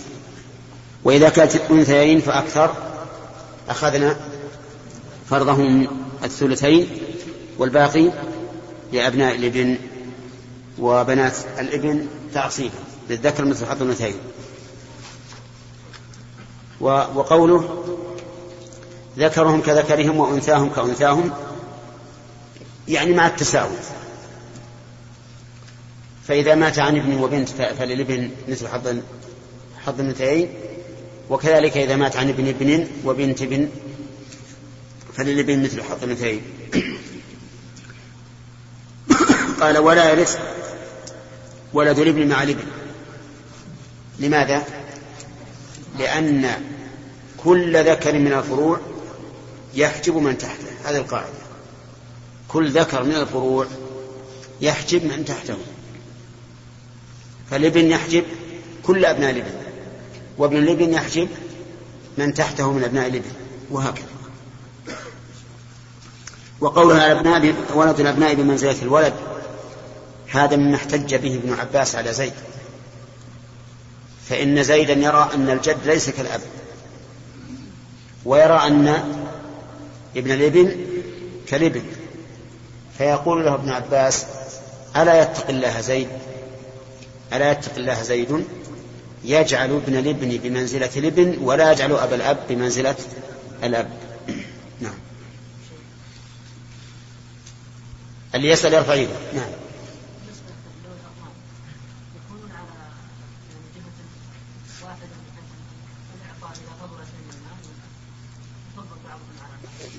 وإذا 1.05 1.29
كانت 1.29 1.57
أنثيين 1.71 2.21
فأكثر 2.21 2.75
أخذنا 3.69 4.17
فرضهم 5.31 5.89
الثلثين 6.25 6.89
والباقي 7.59 8.11
لأبناء 8.93 9.35
الابن 9.35 9.79
وبنات 10.79 11.37
الابن 11.59 12.07
تعصيبا. 12.35 12.79
للذكر 13.11 13.45
مثل 13.45 13.67
حظ 13.67 13.83
الأنثيين. 13.83 14.19
وقوله 16.81 17.94
ذكرهم 19.19 19.63
كذكرهم 19.63 20.17
وأنثاهم 20.17 20.71
كأنثاهم 20.71 21.31
يعني 22.89 23.13
مع 23.13 23.27
التساوي. 23.27 23.77
فإذا 26.29 26.55
مات 26.55 26.79
عن 26.79 26.97
ابن 26.97 27.19
وبنت 27.19 27.49
فللابن 27.49 28.31
مثل 28.49 28.69
حظ 28.69 28.97
حظ 29.87 30.01
الأنثيين 30.01 30.49
وكذلك 31.31 31.77
إذا 31.77 31.97
مات 31.97 32.17
عن 32.17 32.29
ابن 32.29 32.49
ابن 32.49 32.87
وبنت 33.05 33.43
ابن 33.43 33.69
فللابن 35.15 35.63
مثل 35.63 35.83
حظ 35.83 36.05
الأنثيين 36.05 36.43
قال 39.61 39.79
ولا 39.79 40.11
يرث 40.11 40.39
ولد 41.73 41.99
الابن 41.99 42.29
مع 42.29 42.43
الابن. 42.43 42.65
لماذا؟ 44.19 44.65
لأن 45.99 46.51
كل 47.45 47.91
ذكر 47.91 48.19
من 48.19 48.33
الفروع 48.33 48.81
يحجب 49.77 50.17
من 50.17 50.39
تحته 50.39 50.67
هذه 50.85 50.97
القاعدة. 50.97 51.45
كل 52.49 52.71
ذكر 52.71 53.03
من 53.03 53.15
الفروع 53.15 53.67
يحجب 54.61 55.05
من 55.05 55.25
تحته. 55.25 55.57
فالابن 57.51 57.91
يحجب 57.91 58.25
كل 58.83 59.05
أبناء 59.05 59.31
الابن 59.31 59.51
وابن 60.39 60.57
الابن 60.57 60.93
يحجب 60.93 61.29
من 62.19 62.35
تحته 62.35 62.73
من 62.73 62.85
أبناء 62.85 63.07
الابن 63.09 63.31
وهكذا. 63.71 64.07
وقولها 66.61 67.13
الأبناء 67.13 67.55
ولد 67.75 68.01
الأبناء 68.01 68.35
بمنزلة 68.35 68.83
الولد 68.83 69.15
هذا 70.29 70.57
مما 70.57 70.77
احتج 70.77 71.15
به 71.15 71.35
ابن 71.35 71.53
عباس 71.53 71.95
على 71.95 72.13
زيد. 72.13 72.33
فإن 74.29 74.63
زيدا 74.63 74.93
يرى 74.93 75.31
أن 75.35 75.51
الجد 75.51 75.87
ليس 75.87 76.11
كالأب 76.11 76.41
ويرى 78.25 78.67
أن 78.67 79.24
ابن 80.17 80.31
الابن 80.31 80.77
كالابن 81.49 81.83
فيقول 82.99 83.45
له 83.45 83.55
ابن 83.55 83.71
عباس 83.71 84.27
ألا 84.97 85.23
يتق 85.23 85.49
الله 85.49 85.81
زيد؟ 85.81 86.09
ألا 87.33 87.51
يتق 87.51 87.75
الله 87.77 88.03
زيد؟ 88.03 88.45
يجعل 89.25 89.71
ابن 89.71 89.97
الابن 89.97 90.37
بمنزلة 90.43 90.91
الابن 90.97 91.39
ولا 91.43 91.73
يجعل 91.73 91.93
أبا 91.93 92.15
الأب 92.15 92.39
بمنزلة 92.49 92.97
الأب. 93.65 93.91
نعم. 94.81 94.95
اللي 98.35 98.49
يسأل 98.49 98.75
يرفع 98.75 98.95
يده. 98.95 99.11
نعم. 99.35 99.64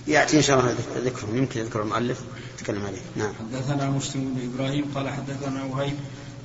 يأتي 0.08 0.38
إن 0.38 0.42
شاء 0.42 0.60
الله 0.60 0.76
ذكرهم 0.96 1.38
يمكن 1.38 1.60
يذكر 1.60 1.82
المؤلف 1.82 2.22
يتكلم 2.56 2.86
عليه. 2.86 3.02
نعم. 3.16 3.34
حدثنا 3.34 3.90
مسلم 3.90 4.34
بن 4.34 4.54
إبراهيم 4.54 4.86
قال 4.96 5.10
حدثنا 5.10 5.64
وهيب 5.64 5.96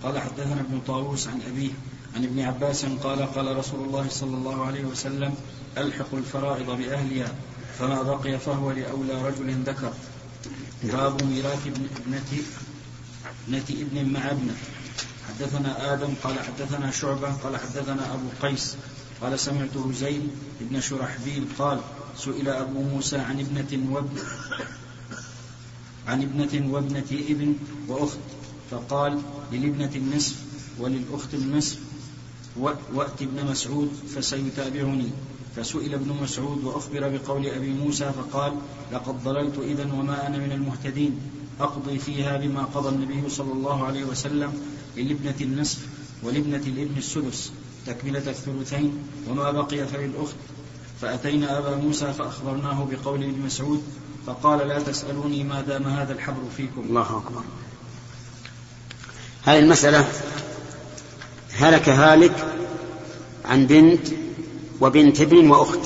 قال 0.02 0.18
حدثنا 0.18 0.60
ابن 0.60 0.80
طاووس 0.86 1.28
عن 1.28 1.40
أبيه 1.52 1.70
عن 2.16 2.24
ابن 2.24 2.40
عباس 2.40 2.84
قال 2.84 3.34
قال 3.34 3.56
رسول 3.56 3.80
الله 3.80 4.06
صلى 4.08 4.36
الله 4.36 4.66
عليه 4.66 4.84
وسلم 4.84 5.34
ألحقوا 5.78 6.18
الفرائض 6.18 6.70
بأهلها 6.70 7.34
فما 7.78 8.02
بقي 8.02 8.38
فهو 8.38 8.70
لأولى 8.70 9.22
رجل 9.22 9.62
ذكر. 9.62 9.92
باب 10.82 11.22
ميراث 11.22 11.66
ابنة 11.66 12.42
ابنة 13.46 13.64
ابن 13.70 14.12
مع 14.12 14.30
ابنة. 14.30 14.54
حدثنا 15.28 15.92
آدم 15.92 16.14
قال 16.24 16.36
حدثنا 16.40 16.90
شعبة 16.90 17.32
قال 17.32 17.56
حدثنا 17.56 18.14
أبو 18.14 18.28
قيس 18.42 18.76
قال 19.22 19.38
سمعته 19.38 19.92
زيد 19.92 20.28
بن 20.60 20.80
شرحبيل 20.80 21.44
قال 21.58 21.80
سئل 22.16 22.48
أبو 22.48 22.82
موسى 22.82 23.18
عن 23.18 23.40
ابنة 23.40 23.92
وابن 23.94 24.16
عن 26.06 26.22
ابنة 26.22 26.72
وابنة 26.72 27.10
ابن 27.28 27.56
وأخت 27.88 28.18
فقال 28.70 29.22
للابنة 29.52 29.90
النصف 29.96 30.36
وللأخت 30.78 31.34
النصف 31.34 31.78
وأت 32.94 33.22
ابن 33.22 33.46
مسعود 33.50 33.90
فسيتابعني. 34.14 35.10
فسئل 35.56 35.94
ابن 35.94 36.16
مسعود 36.22 36.64
وأخبر 36.64 37.08
بقول 37.08 37.46
أبي 37.46 37.70
موسى 37.70 38.12
فقال 38.12 38.52
لقد 38.92 39.24
ضللت 39.24 39.58
إذا 39.58 39.92
وما 39.92 40.26
أنا 40.26 40.38
من 40.38 40.52
المهتدين 40.52 41.18
أقضي 41.60 41.98
فيها 41.98 42.36
بما 42.36 42.62
قضى 42.64 42.88
النبي 42.88 43.30
صلى 43.30 43.52
الله 43.52 43.84
عليه 43.84 44.04
وسلم 44.04 44.52
للابنة 44.96 45.34
النصف 45.40 45.78
ولابنة 46.22 46.62
الابن 46.66 46.96
السدس. 46.98 47.52
تكملة 47.86 48.30
الثلثين 48.30 48.98
وما 49.28 49.50
بقي 49.50 49.86
فللأخت. 49.86 50.34
فأتينا 51.00 51.58
أبا 51.58 51.76
موسى 51.76 52.12
فأخبرناه 52.12 52.88
بقول 52.90 53.22
ابن 53.22 53.40
مسعود 53.46 53.82
فقال 54.26 54.68
لا 54.68 54.78
تسألوني 54.78 55.44
ما 55.44 55.60
دام 55.60 55.86
هذا 55.86 56.12
الحبر 56.12 56.42
فيكم. 56.56 56.80
الله 56.80 57.02
أكبر. 57.02 57.42
هذه 59.42 59.58
المسألة 59.58 60.08
هلك 61.52 61.88
هالك 61.88 62.54
عن 63.44 63.66
بنت 63.66 64.06
وبنت 64.80 65.20
ابن 65.20 65.50
وأخت. 65.50 65.80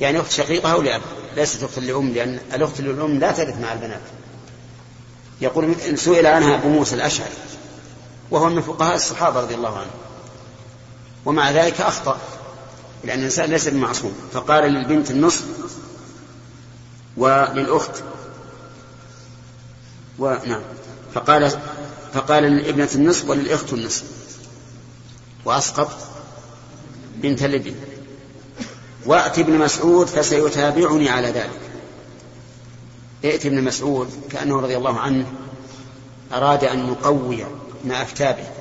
يعني 0.00 0.20
أخت 0.20 0.30
شقيقة 0.30 0.72
أو 0.72 0.82
لأب؟ 0.82 1.02
ليست 1.36 1.62
أخت 1.62 1.78
لأم 1.78 2.08
لأن 2.08 2.40
الأخت 2.54 2.80
للأم 2.80 3.18
لا 3.18 3.32
ترث 3.32 3.60
مع 3.60 3.72
البنات. 3.72 4.02
يقول 5.40 5.74
سئل 5.94 6.26
عنها 6.26 6.54
أبو 6.54 6.68
موسى 6.68 6.94
الأشعري 6.94 7.30
وهو 8.30 8.48
من 8.48 8.62
فقهاء 8.62 8.96
الصحابة 8.96 9.40
رضي 9.40 9.54
الله 9.54 9.78
عنهم. 9.78 10.07
ومع 11.28 11.50
ذلك 11.50 11.80
أخطأ 11.80 12.18
لأن 13.04 13.18
الإنسان 13.18 13.50
ليس 13.50 13.68
بمعصوم. 13.68 14.12
فقال 14.32 14.72
للبنت 14.72 15.10
النصف 15.10 15.44
وللأخت 17.16 18.02
ونعم 20.18 20.62
فقال 21.14 21.58
فقال 22.12 22.42
للابنة 22.42 22.88
النصف 22.94 23.28
وللأخت 23.28 23.72
النصف. 23.72 24.04
وأسقط 25.44 25.90
بنت 27.16 27.42
الابن. 27.42 27.74
وأت 29.06 29.38
ابن 29.38 29.58
مسعود 29.58 30.06
فسيتابعني 30.06 31.08
على 31.08 31.28
ذلك. 31.28 31.60
ائت 33.24 33.46
ابن 33.46 33.64
مسعود 33.64 34.10
كأنه 34.30 34.60
رضي 34.60 34.76
الله 34.76 35.00
عنه 35.00 35.26
أراد 36.32 36.64
أن 36.64 36.86
نقوي 36.86 37.44
ما 37.84 38.02
أفتى 38.02 38.32
به 38.32 38.57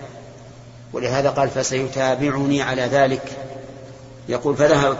ولهذا 0.93 1.29
قال 1.29 1.49
فسيتابعني 1.49 2.61
على 2.61 2.81
ذلك. 2.81 3.31
يقول 4.29 4.55
فذهب 4.55 4.97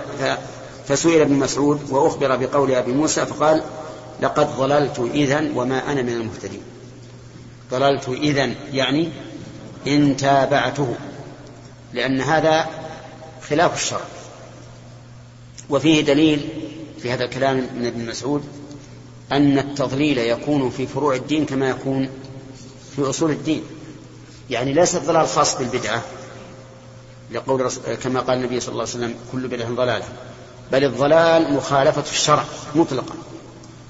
فسئل 0.87 1.21
ابن 1.21 1.33
مسعود 1.33 1.91
وأخبر 1.91 2.35
بقول 2.35 2.71
أبي 2.71 2.91
موسى 2.91 3.25
فقال 3.25 3.63
لقد 4.21 4.57
ضللت 4.57 4.99
إذا 5.13 5.51
وما 5.55 5.91
أنا 5.91 6.01
من 6.01 6.13
المهتدين. 6.13 6.61
ضللت 7.71 8.09
إذا 8.09 8.49
يعني 8.73 9.09
إن 9.87 10.17
تابعته 10.17 10.95
لأن 11.93 12.21
هذا 12.21 12.69
خلاف 13.49 13.75
الشرع. 13.75 14.05
وفيه 15.69 16.01
دليل 16.01 16.49
في 17.01 17.11
هذا 17.11 17.23
الكلام 17.23 17.67
من 17.75 17.85
ابن 17.85 18.05
مسعود 18.05 18.43
أن 19.31 19.59
التضليل 19.59 20.17
يكون 20.17 20.69
في 20.69 20.87
فروع 20.87 21.15
الدين 21.15 21.45
كما 21.45 21.69
يكون 21.69 22.09
في 22.95 23.09
أصول 23.09 23.31
الدين. 23.31 23.63
يعني 24.49 24.73
ليس 24.73 24.95
الضلال 24.95 25.27
خاص 25.27 25.57
بالبدعة 25.57 26.01
لقول 27.31 27.71
كما 28.03 28.19
قال 28.19 28.37
النبي 28.37 28.59
صلى 28.59 28.71
الله 28.71 28.81
عليه 28.83 28.91
وسلم 28.91 29.15
كل 29.31 29.47
بدعة 29.47 29.69
ضلالة. 29.69 30.05
بل 30.71 30.83
الضلال 30.83 31.53
مخالفة 31.53 32.03
الشرع 32.11 32.43
مطلقا 32.75 33.15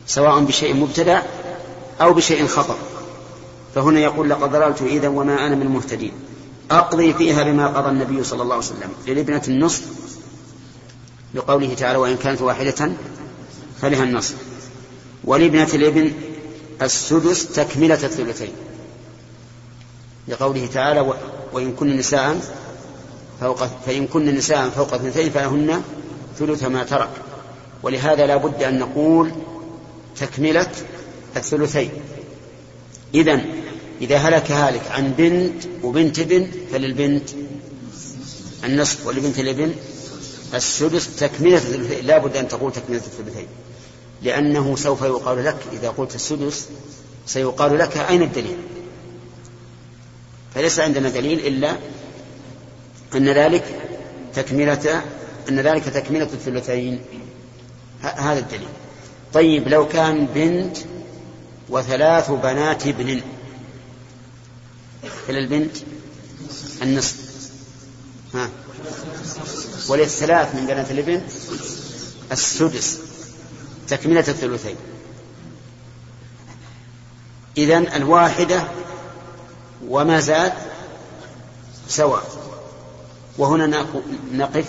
سواء 0.07 0.39
بشيء 0.39 0.75
مبتدع 0.75 1.21
أو 2.01 2.13
بشيء 2.13 2.47
خطأ. 2.47 2.77
فهنا 3.75 3.99
يقول 3.99 4.29
لقد 4.29 4.51
ضللت 4.51 4.81
إذا 4.81 5.07
وما 5.07 5.47
أنا 5.47 5.55
من 5.55 5.61
المهتدين. 5.61 6.11
أقضي 6.71 7.13
فيها 7.13 7.43
بما 7.43 7.67
قضى 7.67 7.89
النبي 7.89 8.23
صلى 8.23 8.41
الله 8.41 8.55
عليه 8.55 8.65
وسلم 8.65 8.89
للابنة 9.07 9.41
النصف 9.47 9.83
لقوله 11.33 11.73
تعالى 11.73 11.97
وإن 11.97 12.17
كانت 12.17 12.41
واحدة 12.41 12.91
فلها 13.81 14.03
النصف. 14.03 14.35
ولابنة 15.23 15.69
الابن 15.73 16.11
السدس 16.81 17.47
تكملة 17.47 17.93
الثلثين. 18.03 18.51
لقوله 20.27 20.65
تعالى 20.73 21.13
وإن 21.53 21.71
كن 21.71 21.97
نساء 21.97 22.39
فوق 23.41 23.65
فإن 23.85 24.07
كن 24.07 24.25
نساء 24.25 24.69
فوق 24.69 24.93
اثنتين 24.93 25.29
فلهن 25.29 25.81
ثلث 26.39 26.63
ما 26.63 26.83
ترك. 26.83 27.09
ولهذا 27.83 28.25
لا 28.25 28.37
بد 28.37 28.63
أن 28.63 28.79
نقول 28.79 29.31
تكملة 30.17 30.71
الثلثين. 31.35 31.91
إذا 33.13 33.41
إذا 34.01 34.17
هلك 34.17 34.51
هالك 34.51 34.91
عن 34.91 35.13
بنت 35.17 35.63
وبنت 35.83 36.19
ابن 36.19 36.51
فللبنت 36.71 37.29
النصف 38.63 39.07
ولبنت 39.07 39.39
الابن 39.39 39.73
السدس 40.53 41.15
تكملة 41.15 41.57
الثلثين. 41.57 42.05
لا 42.05 42.17
بد 42.17 42.37
أن 42.37 42.47
تقول 42.47 42.71
تكملة 42.71 42.97
الثلثين. 42.97 43.47
لأنه 44.23 44.75
سوف 44.75 45.01
يقال 45.01 45.45
لك 45.45 45.57
إذا 45.73 45.89
قلت 45.89 46.15
السدس 46.15 46.67
سيقال 47.25 47.77
لك 47.77 47.97
أين 47.97 48.21
الدليل؟ 48.21 48.57
فليس 50.57 50.79
عندنا 50.79 51.09
دليل 51.09 51.39
إلا 51.47 51.75
أن 53.15 53.29
ذلك 53.29 53.81
تكملة 54.35 55.03
أن 55.49 55.59
ذلك 55.59 55.83
تكملة 55.83 56.23
الثلثين. 56.23 57.01
هذا 58.01 58.39
الدليل. 58.39 58.67
طيب 59.33 59.67
لو 59.67 59.87
كان 59.87 60.25
بنت 60.25 60.77
وثلاث 61.69 62.31
بنات 62.31 62.87
ابن. 62.87 63.21
فللبنت 65.27 65.77
النصف. 66.81 67.15
ها. 68.33 68.49
وللثلاث 69.89 70.55
من 70.55 70.65
بنات 70.65 70.91
الابن 70.91 71.21
السدس. 72.31 72.99
تكملة 73.87 74.25
الثلثين. 74.27 74.75
إذن 77.57 77.87
الواحدة 77.87 78.67
وما 79.87 80.19
زاد 80.19 80.53
سواء. 81.87 82.23
وهنا 83.37 83.85
نقف 84.33 84.65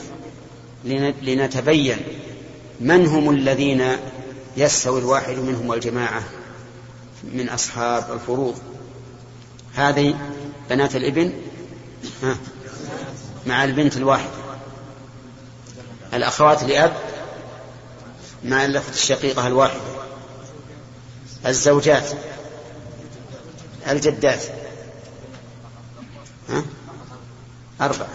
لنتبين 1.22 1.96
من 2.80 3.06
هم 3.06 3.30
الذين 3.30 3.96
يستوي 4.56 5.00
الواحد 5.00 5.36
منهم 5.36 5.68
والجماعة 5.68 6.22
من 7.24 7.48
أصحاب 7.48 8.12
الفروض. 8.12 8.58
هذه 9.74 10.14
بنات 10.70 10.96
الإبن 10.96 11.32
مع 13.46 13.64
البنت 13.64 13.96
الواحدة. 13.96 14.30
الأخوات 16.14 16.62
لأب 16.62 16.96
مع 18.44 18.64
الأخت 18.64 18.94
الشقيقة 18.94 19.46
الواحدة. 19.46 19.80
الزوجات 21.46 22.10
الجدات. 23.90 24.42
ها؟ 26.48 26.64
أربعة. 27.80 28.08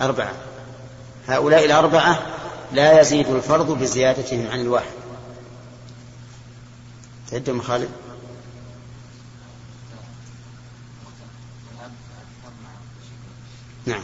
أربعة. 0.00 0.34
هؤلاء 1.28 1.64
الأربعة 1.64 2.26
لا 2.72 3.00
يزيد 3.00 3.28
الفرض 3.28 3.78
بزيادتهم 3.78 4.46
عن 4.46 4.60
الواحد. 4.60 4.94
تعدهم 7.30 7.62
خالد. 7.62 7.88
نعم. 13.86 14.02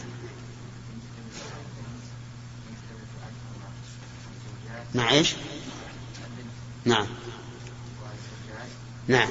مع 4.95 5.11
إيش؟ 5.11 5.35
نعم. 6.85 7.07
نعم. 9.07 9.29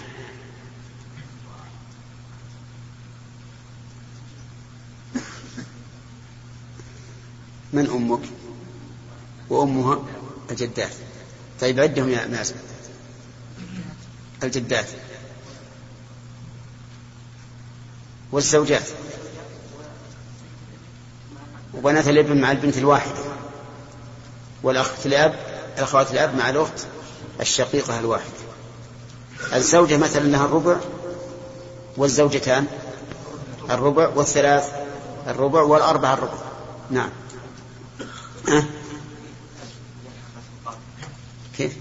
من 7.73 7.87
أمك 7.87 8.21
وأمها؟ 9.51 10.03
الجدات. 10.51 10.93
طيب 11.61 11.81
عدهم 11.81 12.09
يا 12.09 12.27
مازن 12.27 12.55
الجدات. 14.43 14.87
والزوجات. 18.33 18.89
وبنات 21.75 22.09
الابن 22.09 22.41
مع 22.41 22.53
البنت 22.53 22.79
الواحدة. 22.79 23.21
والأخت 24.63 25.07
الأب 25.07 25.35
الأخوات 25.77 26.11
الأب 26.11 26.35
مع 26.35 26.51
الأخت 26.51 26.87
الشقيقة 27.41 27.99
الواحدة. 28.01 28.41
الزوجة 29.55 29.97
مثلا 29.97 30.23
لها 30.23 30.45
الربع 30.45 30.77
والزوجتان 31.97 32.67
الربع 33.71 34.09
والثلاث 34.09 34.71
الربع 35.27 35.63
والأربع 35.63 36.13
الربع. 36.15 36.39
نعم. 36.91 37.11
أه؟ 38.49 38.65
كيف؟ 41.57 41.73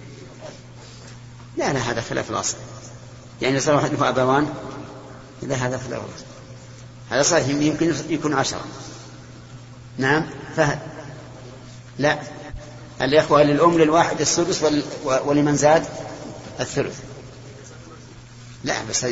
لا 1.58 1.74
لا 1.74 1.80
هذا 1.80 2.02
خلاف 2.02 2.30
الأصل. 2.32 2.56
يعني 3.42 3.60
صار 3.60 3.76
واحد 3.76 3.94
له 3.94 4.10
أبوان 4.10 4.54
لا 5.44 5.56
هذا 5.56 5.78
خلاف 5.78 6.02
الأصل. 6.02 6.26
هذا 7.10 7.24
صحيح 7.24 7.48
يمكن 7.48 7.94
يكون 8.10 8.34
عشرة. 8.34 8.62
نعم 9.98 10.26
فهد. 10.56 10.80
لا. 12.00 12.20
الإخوة 13.02 13.44
للأم 13.44 13.78
للواحد 13.78 14.22
السدس 14.22 14.64
ولمن 15.26 15.56
زاد 15.56 15.86
الثلث. 16.60 17.00
لا 18.64 18.76
بس 18.90 19.06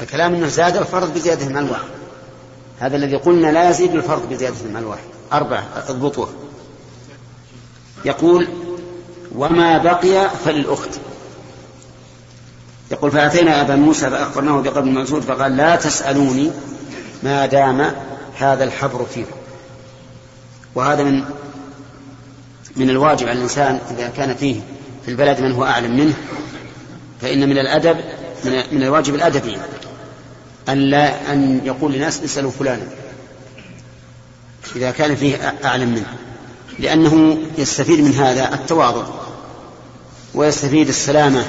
الكلام 0.00 0.34
إنه 0.34 0.48
زاد 0.48 0.76
الفرض 0.76 1.14
بزيادة 1.14 1.48
مع 1.48 1.60
الواحد 1.60 1.88
هذا 2.80 2.96
الذي 2.96 3.16
قلنا 3.16 3.52
لا 3.52 3.70
يزيد 3.70 3.94
الفرض 3.94 4.28
بزيادة 4.28 4.56
مع 4.72 4.78
الواحد 4.78 5.04
أربعة 5.32 5.68
اضبطوه. 5.88 6.32
يقول 8.04 8.48
وما 9.34 9.78
بقي 9.78 10.30
فللأخت. 10.44 10.90
يقول 12.90 13.10
فأتينا 13.10 13.60
أبا 13.60 13.76
موسى 13.76 14.10
فأخبرناه 14.10 14.60
بقبل 14.60 14.88
المنصور 14.88 15.20
فقال 15.20 15.56
لا 15.56 15.76
تسألوني 15.76 16.50
ما 17.22 17.46
دام 17.46 17.92
هذا 18.38 18.64
الحبر 18.64 19.06
فيكم 19.14 19.36
وهذا 20.74 21.02
من 21.02 21.24
من 22.76 22.90
الواجب 22.90 23.28
على 23.28 23.38
الإنسان 23.38 23.80
إذا 23.90 24.08
كان 24.08 24.34
فيه 24.34 24.60
في 25.04 25.10
البلد 25.10 25.40
من 25.40 25.52
هو 25.52 25.64
أعلم 25.64 25.96
منه 25.96 26.14
فإن 27.20 27.48
من 27.48 27.58
الأدب 27.58 27.96
من, 28.44 28.62
من 28.72 28.82
الواجب 28.82 29.14
الأدبي 29.14 29.56
أن 30.68 30.78
لا 30.78 31.32
أن 31.32 31.60
يقول 31.64 31.92
للناس 31.92 32.22
اسألوا 32.24 32.50
فلانا 32.50 32.86
إذا 34.76 34.90
كان 34.90 35.16
فيه 35.16 35.54
أعلم 35.64 35.88
منه. 35.88 36.16
لأنه 36.78 37.38
يستفيد 37.58 38.00
من 38.00 38.14
هذا 38.14 38.54
التواضع 38.54 39.04
ويستفيد 40.34 40.88
السلامة 40.88 41.44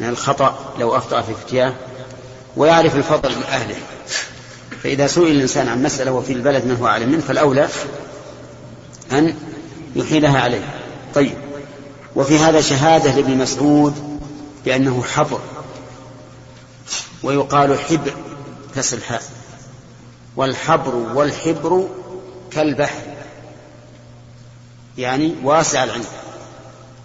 من 0.00 0.08
الخطأ 0.08 0.58
لو 0.78 0.96
أخطأ 0.96 1.22
في 1.22 1.34
فتياه 1.34 1.74
ويعرف 2.56 2.96
الفضل 2.96 3.30
من 3.30 3.42
أهله 3.42 3.76
فإذا 4.82 5.06
سئل 5.06 5.26
الإنسان 5.26 5.68
عن 5.68 5.82
مسألة 5.82 6.12
وفي 6.12 6.32
البلد 6.32 6.64
من 6.64 6.76
هو 6.76 6.86
أعلم 6.86 7.08
منه 7.08 7.20
فالأولى 7.20 7.68
أن 9.12 9.34
يحيلها 9.96 10.40
عليه. 10.40 10.74
طيب. 11.14 11.34
وفي 12.16 12.38
هذا 12.38 12.60
شهادة 12.60 13.14
لابن 13.14 13.38
مسعود 13.38 14.20
بأنه 14.64 15.02
حبر 15.02 15.40
ويقال 17.22 17.78
حبر 17.78 18.14
كسر 18.76 18.96
الحاء. 18.96 19.22
والحبر 20.36 20.94
والحبر 20.94 21.88
كالبحر. 22.50 23.15
يعني 24.98 25.34
واسع 25.42 25.84
العلم. 25.84 26.06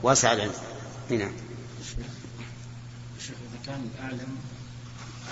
واسع 0.04 0.34
العلم. 0.34 0.54
نعم. 1.10 1.32
شيخ 3.20 3.36
إذا 3.36 3.66
كان 3.66 3.90
الأعلم 3.96 4.38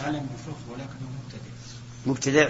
أعلم 0.04 0.28
بالفقه 0.32 0.72
ولكنه 0.72 1.10
مبتدع. 2.06 2.50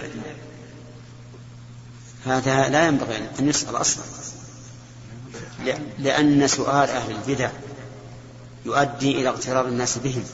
هذا 2.26 2.68
لا 2.68 2.86
ينبغي 2.86 3.16
أن 3.38 3.48
يسأل 3.48 3.76
أصلا. 3.76 4.04
لأن 5.98 6.48
سؤال 6.48 6.88
أهل 6.88 7.10
البدع 7.10 7.50
يؤدي 8.66 9.20
إلى 9.20 9.28
اغترار 9.28 9.68
الناس 9.68 9.98
بهم 9.98 10.24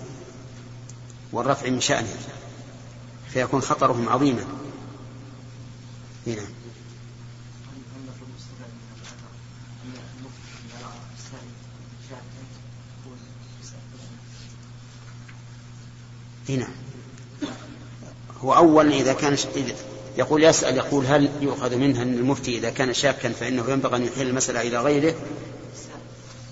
والرفع 1.32 1.68
من 1.68 1.80
شأنهم 1.80 2.16
فيكون 3.32 3.60
خطرهم 3.60 4.08
عظيما. 4.08 4.44
هنا 6.26 6.42
هنا 16.48 16.68
هو 18.40 18.54
أولا 18.54 18.94
إذا 18.94 19.12
كان 19.12 19.36
يقول 20.18 20.44
يسأل 20.44 20.76
يقول 20.76 21.06
هل 21.06 21.30
يؤخذ 21.40 21.76
منها 21.76 22.02
أن 22.02 22.14
المفتي 22.14 22.58
إذا 22.58 22.70
كان 22.70 22.94
شاكا 22.94 23.32
فإنه 23.32 23.70
ينبغي 23.70 23.96
أن 23.96 24.04
يحيل 24.04 24.26
المسألة 24.26 24.60
إلى 24.60 24.80
غيره؟ 24.80 25.14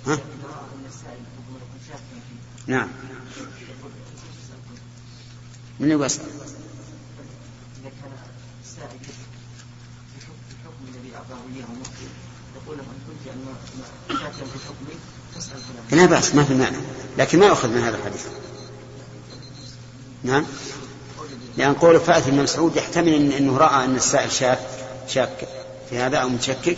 ها؟ 0.07 0.19
نعم. 2.67 2.89
من 5.81 5.93
يسأل؟ 5.93 6.21
يقول 12.67 12.79
فاسأل 15.35 15.59
لا 15.91 16.07
بأس 16.07 16.35
ما 16.35 16.45
في 16.45 16.55
معنى 16.55 16.77
لكن 17.19 17.39
ما 17.39 17.47
يؤخذ 17.47 17.69
من 17.69 17.81
هذا 17.81 17.97
الحديث. 17.97 18.27
نعم. 20.25 20.47
لأن 21.57 21.75
قول 21.75 22.01
فأتي 22.01 22.31
بن 22.31 22.43
مسعود 22.43 22.77
يحتمل 22.77 23.15
إن 23.15 23.33
أنه 23.33 23.57
رأى 23.57 23.85
أن 23.85 23.97
السائل 23.97 24.33
شاك 24.33 24.59
شاك 25.09 25.49
في 25.91 25.99
هذا 25.99 26.17
أو 26.17 26.29
متشكك 26.29 26.77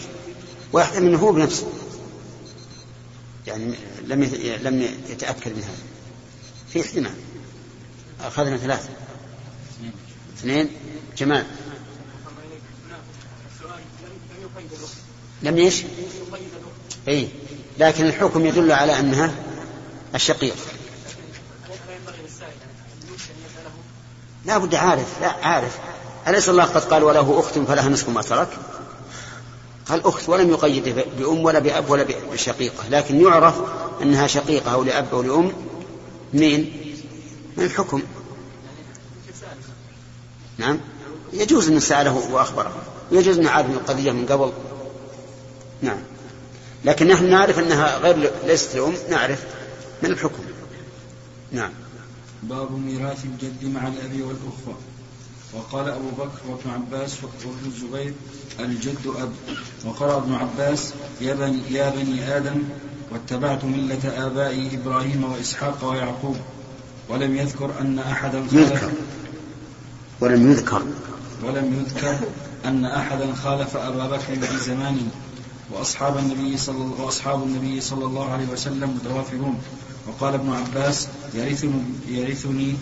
ويحتمل 0.73 1.07
أنه 1.07 1.19
هو 1.19 1.33
بنفسه. 1.33 1.73
يعني 3.47 3.75
لم 4.07 4.23
لم 4.63 4.83
يتأكد 5.09 5.57
من 5.57 5.63
هذا. 5.63 5.79
في 6.73 6.81
احتمال. 6.81 7.15
أخذنا 8.21 8.57
ثلاثة. 8.57 8.89
اثنين. 10.39 10.71
جمال. 11.19 11.47
لم 15.43 15.59
يش؟ 15.59 15.83
اي 17.09 17.29
لكن 17.79 18.07
الحكم 18.07 18.47
يدل 18.47 18.73
على 18.73 19.01
أنها 19.01 19.35
الشقيق. 20.15 20.57
لا 24.47 24.59
بد 24.59 24.75
عارف 24.75 25.21
لا 25.21 25.37
عارف. 25.43 25.79
أليس 26.29 26.49
الله 26.49 26.65
قد 26.65 26.85
قال 26.85 27.03
وله 27.03 27.41
أخت 27.41 27.59
فلها 27.59 27.89
نصف 27.89 28.09
ما 28.09 28.23
ترك؟ 28.23 28.49
قال 29.89 30.07
أخت 30.07 30.29
ولم 30.29 30.51
يقيد 30.51 31.05
بأم 31.19 31.45
ولا 31.45 31.59
بأب 31.59 31.91
ولا 31.91 32.07
بشقيقة 32.33 32.89
لكن 32.91 33.21
يعرف 33.21 33.55
أنها 34.03 34.27
شقيقة 34.27 34.73
أو 34.73 34.85
لأب 34.85 35.07
أو 35.13 35.23
لأم. 35.23 35.53
من 36.33 36.65
من 37.57 37.65
الحكم؟ 37.65 38.03
نعم. 40.59 40.79
يجوز 41.33 41.69
أن 41.69 41.81
سأله 41.81 42.33
وأخبره. 42.33 42.73
يجوز 43.13 43.39
أن 43.39 43.47
عارف 43.47 43.71
القضية 43.71 44.13
من 44.13 44.27
قبل. 44.27 44.53
نعم. 45.83 45.99
لكن 46.85 47.09
نحن 47.09 47.31
نعرف 47.31 47.59
أنها 47.59 47.99
غير 47.99 48.31
ليست 48.47 48.77
لأم 48.77 48.95
نعرف. 49.11 49.45
من 50.03 50.11
الحكم؟ 50.11 50.43
نعم. 51.53 51.71
باب 52.43 52.73
ميراث 52.73 53.25
الجد 53.25 53.65
مع 53.75 53.89
الأب 53.89 54.21
والأخوة. 54.21 54.77
وقال 55.55 55.89
أبو 55.89 56.11
بكر 56.11 56.41
وابن 56.49 56.71
عباس 56.71 57.25
وابن 57.25 57.67
الزبير 57.67 58.15
الجد 58.61 59.07
أب. 59.07 59.33
وقرأ 59.85 60.17
ابن 60.17 60.35
عباس 60.35 60.93
يا 61.21 61.35
بني, 61.35 61.61
يا 61.71 61.91
بني 61.91 62.37
آدم 62.37 62.63
واتبعت 63.13 63.65
ملة 63.65 64.27
آبائي 64.27 64.75
إبراهيم 64.75 65.25
وإسحاق 65.25 65.85
ويعقوب. 65.85 66.37
ولم 67.09 67.37
يذكر 67.37 67.71
أن 67.81 67.99
أحدا 67.99 68.39
يذكر. 68.53 68.93
ولم 70.21 70.51
يذكر. 70.51 70.83
ولم 71.45 71.85
يذكر 71.87 72.19
أن 72.65 72.85
أحدا 72.85 73.35
خالف 73.35 73.77
أبا 73.77 74.07
بكر 74.07 74.47
في 74.47 74.59
زمانه 74.59 75.09
وأصحاب 75.73 76.19
النبي 76.19 76.57
صلى 76.57 76.91
وأصحاب 76.99 77.43
النبي 77.43 77.81
صلى 77.81 78.05
الله 78.05 78.33
عليه 78.33 78.47
وسلم 78.53 78.91
متوافرون. 78.91 79.59
وقال 80.09 80.35
ابن 80.35 80.53
عباس 80.53 81.09
يرثني, 81.35 81.83
يرثني 82.09 82.75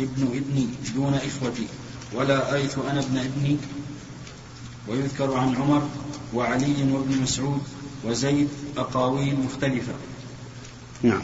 ابن 0.00 0.22
ابني 0.22 0.68
دون 0.94 1.14
إخوتي 1.14 1.66
ولا 2.14 2.54
أرث 2.54 2.78
أنا 2.90 3.00
ابن 3.00 3.18
ابني. 3.18 3.56
ويذكر 4.88 5.34
عن 5.34 5.56
عمر 5.56 5.82
وعلي 6.34 6.92
وابن 6.92 7.22
مسعود 7.22 7.62
وزيد 8.04 8.48
أقاويل 8.76 9.36
مختلفة. 9.40 9.92
نعم. 11.02 11.22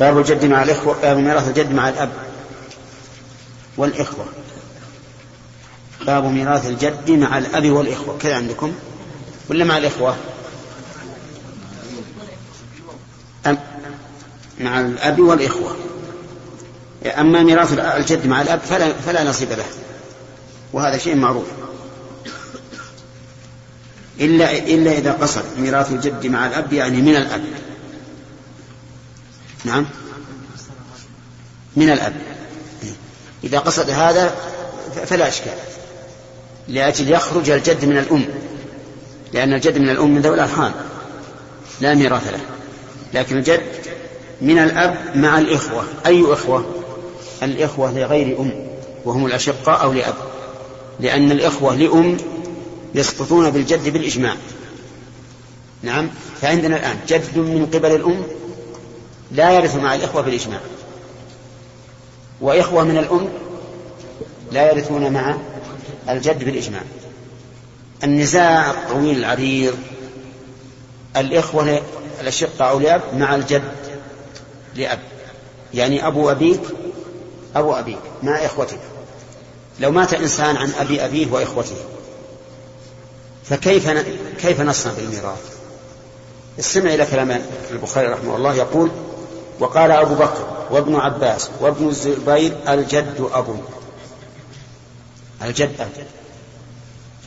باب 0.00 0.18
الجد 0.18 0.44
مع 0.44 0.62
الإخوة 0.62 1.00
باب 1.00 1.16
ميراث 1.16 1.48
الجد 1.48 1.72
مع 1.72 1.88
الأب 1.88 2.12
والإخوة. 3.76 4.26
باب 6.06 6.24
ميراث 6.24 6.66
الجد 6.66 7.10
مع 7.10 7.38
الأب 7.38 7.70
والإخوة. 7.70 8.18
كذا 8.18 8.36
عندكم؟ 8.36 8.72
ولا 9.50 9.64
مع 9.64 9.78
الإخوة 9.78 10.16
أم 13.46 13.58
مع 14.60 14.80
الأب 14.80 15.20
والإخوة. 15.20 15.76
أما 17.06 17.42
ميراث 17.42 17.78
الجد 17.78 18.26
مع 18.26 18.42
الأب 18.42 18.60
فلا, 18.60 18.92
فلا 18.92 19.24
نصيب 19.24 19.52
له. 19.52 19.64
وهذا 20.72 20.98
شيء 20.98 21.16
معروف. 21.16 21.46
إلا 24.20 24.58
إلا 24.58 24.92
إذا 24.92 25.12
قصد 25.12 25.44
ميراث 25.58 25.92
الجد 25.92 26.26
مع 26.26 26.46
الأب 26.46 26.72
يعني 26.72 27.02
من 27.02 27.16
الأب. 27.16 27.44
نعم. 29.64 29.86
من 31.76 31.90
الأب. 31.90 32.14
إذا 33.44 33.58
قصد 33.58 33.90
هذا 33.90 34.34
فلا 35.06 35.28
إشكال. 35.28 35.58
لأجل 36.68 37.10
يخرج 37.10 37.50
الجد 37.50 37.84
من 37.84 37.98
الأم. 37.98 38.26
لأن 39.32 39.52
الجد 39.52 39.78
من 39.78 39.88
الأم 39.88 40.14
من 40.14 40.20
ذوي 40.20 40.34
الأرحام. 40.34 40.72
لا 41.80 41.94
ميراث 41.94 42.32
له. 42.32 42.40
لكن 43.14 43.36
الجد 43.36 43.62
من 44.40 44.58
الأب 44.58 44.96
مع 45.14 45.38
الإخوة. 45.38 45.84
أي 46.06 46.32
إخوة؟ 46.32 46.64
الإخوة 47.42 47.98
لغير 47.98 48.40
أم 48.40 48.66
وهم 49.04 49.26
الأشقاء 49.26 49.82
أو 49.82 49.92
لأب. 49.92 50.14
لأن 51.00 51.32
الإخوة 51.32 51.74
لأم 51.74 52.16
يسقطون 52.94 53.50
بالجد 53.50 53.88
بالإجماع. 53.88 54.36
نعم؟ 55.82 56.10
فعندنا 56.40 56.76
الآن 56.76 56.96
جد 57.08 57.38
من 57.38 57.66
قبل 57.74 57.94
الأم 57.94 58.22
لا 59.32 59.50
يرث 59.50 59.76
مع 59.76 59.94
الإخوة 59.94 60.22
بالإجماع. 60.22 60.60
وإخوة 62.40 62.84
من 62.84 62.98
الأم 62.98 63.28
لا 64.52 64.72
يرثون 64.72 65.12
مع 65.12 65.36
الجد 66.08 66.44
بالإجماع. 66.44 66.82
النزاع 68.04 68.70
الطويل 68.70 69.18
العريض 69.18 69.74
الإخوة 71.16 71.80
الأشقة 72.20 72.64
أو 72.64 72.80
لأب 72.80 73.02
مع 73.14 73.34
الجد. 73.34 73.85
لأب. 74.76 74.98
يعني 75.74 76.06
أبو 76.06 76.30
أبيك 76.30 76.60
أبو 77.56 77.74
أبيك 77.74 77.98
مع 78.22 78.44
إخوتك. 78.44 78.80
لو 79.80 79.90
مات 79.90 80.14
إنسان 80.14 80.56
عن 80.56 80.72
أبي 80.78 81.04
أبيه 81.04 81.32
وإخوته 81.32 81.76
فكيف 83.44 83.90
كيف 84.38 84.60
نصنع 84.60 84.92
بالميراث؟ 84.92 85.56
استمع 86.58 86.94
إلى 86.94 87.06
كلام 87.06 87.42
البخاري 87.70 88.06
رحمه 88.06 88.36
الله 88.36 88.54
يقول 88.54 88.90
وقال 89.60 89.90
أبو 89.90 90.14
بكر 90.14 90.46
وابن 90.70 90.96
عباس 90.96 91.50
وابن 91.60 91.88
الزبير 91.88 92.56
الجد 92.68 93.28
أب. 93.32 93.60
الجد 95.42 95.80
أب. 95.80 96.06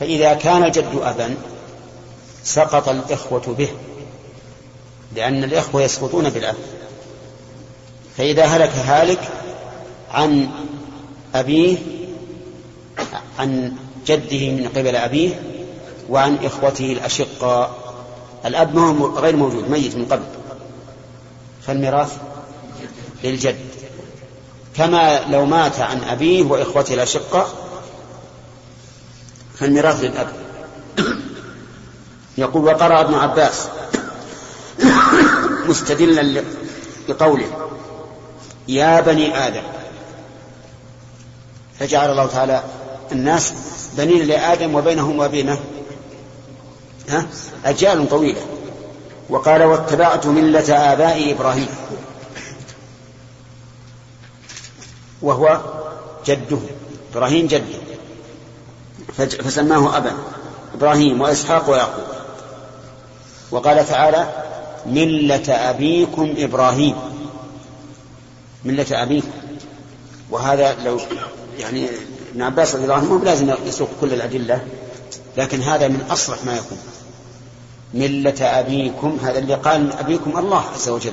فإذا 0.00 0.34
كان 0.34 0.64
الجد 0.64 1.00
أبا 1.02 1.34
سقط 2.44 2.88
الإخوة 2.88 3.54
به 3.58 3.68
لأن 5.16 5.44
الإخوة 5.44 5.82
يسقطون 5.82 6.30
بالأب. 6.30 6.56
فإذا 8.20 8.44
هلك 8.44 8.70
هالك 8.70 9.28
عن 10.10 10.48
أبيه 11.34 11.78
عن 13.38 13.72
جده 14.06 14.50
من 14.50 14.68
قبل 14.68 14.96
أبيه 14.96 15.42
وعن 16.08 16.38
إخوته 16.44 16.92
الأشقاء. 16.92 17.94
الأب 18.46 18.74
ما 18.74 18.88
هو 18.88 19.18
غير 19.18 19.36
موجود 19.36 19.70
ميت 19.70 19.96
من 19.96 20.04
قبل. 20.04 20.24
فالميراث 21.66 22.16
للجد. 23.24 23.58
كما 24.76 25.20
لو 25.30 25.44
مات 25.44 25.80
عن 25.80 26.04
أبيه 26.04 26.42
وإخوته 26.42 26.94
الأشقاء 26.94 27.48
فالميراث 29.54 30.04
للأب. 30.04 30.28
يقول 32.38 32.64
وقرأ 32.64 33.00
ابن 33.00 33.14
عباس 33.14 33.68
مستدلا 35.68 36.44
بقوله 37.08 37.70
يا 38.70 39.00
بني 39.00 39.46
آدم. 39.46 39.62
فجعل 41.78 42.10
الله 42.10 42.26
تعالى 42.26 42.62
الناس 43.12 43.52
بنين 43.96 44.26
لآدم 44.26 44.74
وبينهم 44.74 45.18
وبينه. 45.18 45.60
ها؟ 47.08 47.26
أجيال 47.64 48.08
طويلة. 48.08 48.40
وقال 49.28 49.62
واتبعت 49.62 50.26
ملة 50.26 50.92
آباء 50.92 51.32
إبراهيم. 51.32 51.68
وهو 55.22 55.60
جده 56.26 56.58
إبراهيم 57.12 57.46
جده. 57.46 57.80
فسماه 59.16 59.96
أبا. 59.96 60.12
إبراهيم 60.74 61.20
وإسحاق 61.20 61.70
ويعقوب. 61.70 62.04
وقال 63.50 63.86
تعالى 63.86 64.32
ملة 64.86 65.52
أبيكم 65.70 66.34
إبراهيم. 66.38 66.96
ملة 68.64 69.02
أبيكم 69.02 69.30
وهذا 70.30 70.74
لو 70.84 71.00
يعني 71.58 71.88
ابن 72.32 72.42
عباس 72.42 72.74
رضي 72.74 72.84
الله 72.84 72.94
عنه 72.94 73.24
لازم 73.24 73.54
يسوق 73.66 73.88
كل 74.00 74.12
الأدلة 74.12 74.64
لكن 75.36 75.60
هذا 75.60 75.88
من 75.88 76.06
أصرح 76.10 76.44
ما 76.44 76.56
يكون. 76.56 76.78
ملة 77.94 78.60
أبيكم 78.60 79.18
هذا 79.22 79.38
اللي 79.38 79.54
قال 79.54 79.92
أبيكم 79.92 80.38
الله 80.38 80.64
عز 80.74 80.88
وجل. 80.88 81.12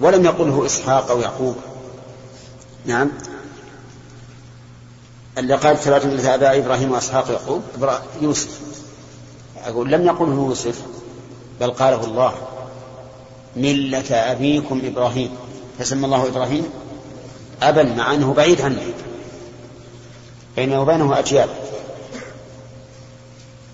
ولم 0.00 0.24
يقله 0.24 0.66
إسحاق 0.66 1.10
أو 1.10 1.20
يعقوب. 1.20 1.56
نعم. 2.86 3.10
اللي 5.38 5.54
قال 5.54 5.78
ثلاثة 5.78 6.08
ملة 6.08 6.34
آباء 6.34 6.58
إبراهيم 6.58 6.92
وإسحاق 6.92 7.28
ويعقوب 7.28 7.62
يوسف. 8.22 8.60
أقول 9.64 9.90
لم 9.90 10.06
يقله 10.06 10.34
يوسف 10.34 10.82
بل 11.60 11.70
قاله 11.70 12.04
الله. 12.04 12.34
ملة 13.56 14.14
أبيكم 14.14 14.82
إبراهيم. 14.84 15.30
فسمى 15.78 16.04
الله 16.04 16.28
إبراهيم 16.28 16.64
أبا 17.62 17.82
مع 17.82 18.14
أنه 18.14 18.34
بعيد 18.34 18.60
عنه 18.60 18.82
بينه 20.56 20.82
وبينه 20.82 21.18
أجيال. 21.18 21.48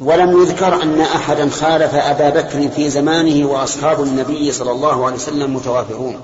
ولم 0.01 0.43
يذكر 0.43 0.83
أن 0.83 1.01
أحدا 1.01 1.51
خالف 1.51 1.95
أبا 1.95 2.31
بكر 2.31 2.69
في 2.69 2.91
زمانه 2.91 3.49
وأصحاب 3.49 4.03
النبي 4.03 4.53
صلى 4.53 4.71
الله 4.71 5.05
عليه 5.07 5.17
وسلم 5.17 5.55
متوافرون 5.55 6.21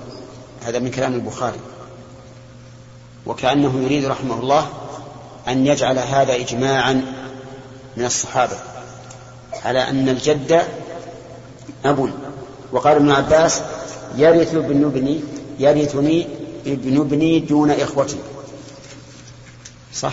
هذا 0.64 0.78
من 0.78 0.90
كلام 0.90 1.14
البخاري. 1.14 1.60
وكأنه 3.26 3.80
يريد 3.82 4.04
رحمه 4.04 4.40
الله 4.40 4.68
أن 5.48 5.66
يجعل 5.66 5.98
هذا 5.98 6.34
إجماعا 6.34 6.92
من 7.96 8.04
الصحابة. 8.04 8.56
على 9.64 9.88
أن 9.88 10.08
الجد 10.08 10.62
أب 11.84 12.10
وقال 12.72 12.96
ابن 12.96 13.10
عباس 13.10 13.60
يرث 14.16 14.54
ابن 14.54 14.84
ابني 14.84 15.20
يرثني 15.58 16.26
ابن 16.66 17.00
ابني 17.00 17.40
دون 17.40 17.70
إخوتي. 17.70 18.16
صح. 19.94 20.12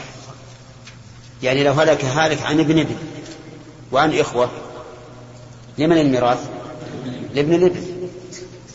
يعني 1.44 1.64
لو 1.64 1.72
هلك 1.72 2.06
هالك 2.06 2.42
عن 2.42 2.60
ابن 2.60 2.80
ابن 2.80 2.96
وعن 3.92 4.20
إخوة 4.20 4.50
لمن 5.78 5.98
الميراث؟ 5.98 6.40
لابن 7.34 7.54
الابن. 7.54 8.10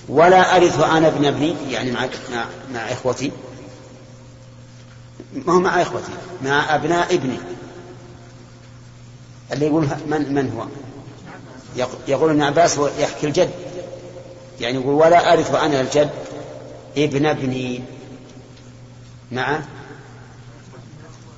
ولا 0.09 0.57
أرث 0.57 0.81
أنا 0.81 1.09
ابن 1.09 1.25
ابني 1.25 1.55
يعني 1.71 1.93
مع, 1.93 2.09
مع, 2.75 2.93
إخوتي. 2.93 3.33
ما 5.35 5.53
هو 5.53 5.61
مع 5.61 5.83
إخوتي 5.83 6.13
مع 6.43 6.75
أبناء 6.75 7.15
ابني. 7.15 7.39
اللي 9.53 9.67
يقول 9.67 9.89
من 10.07 10.35
من 10.35 10.51
هو؟ 10.51 10.67
يقول 12.09 12.31
ابن 12.31 12.43
عباس 12.43 12.79
يحكي 12.99 13.27
الجد. 13.27 13.51
يعني 14.61 14.79
يقول 14.79 14.95
ولا 14.95 15.33
أرث 15.33 15.55
أنا 15.55 15.81
الجد. 15.81 16.11
ابن 16.97 17.27
ابني 17.27 17.83
مع 19.33 19.61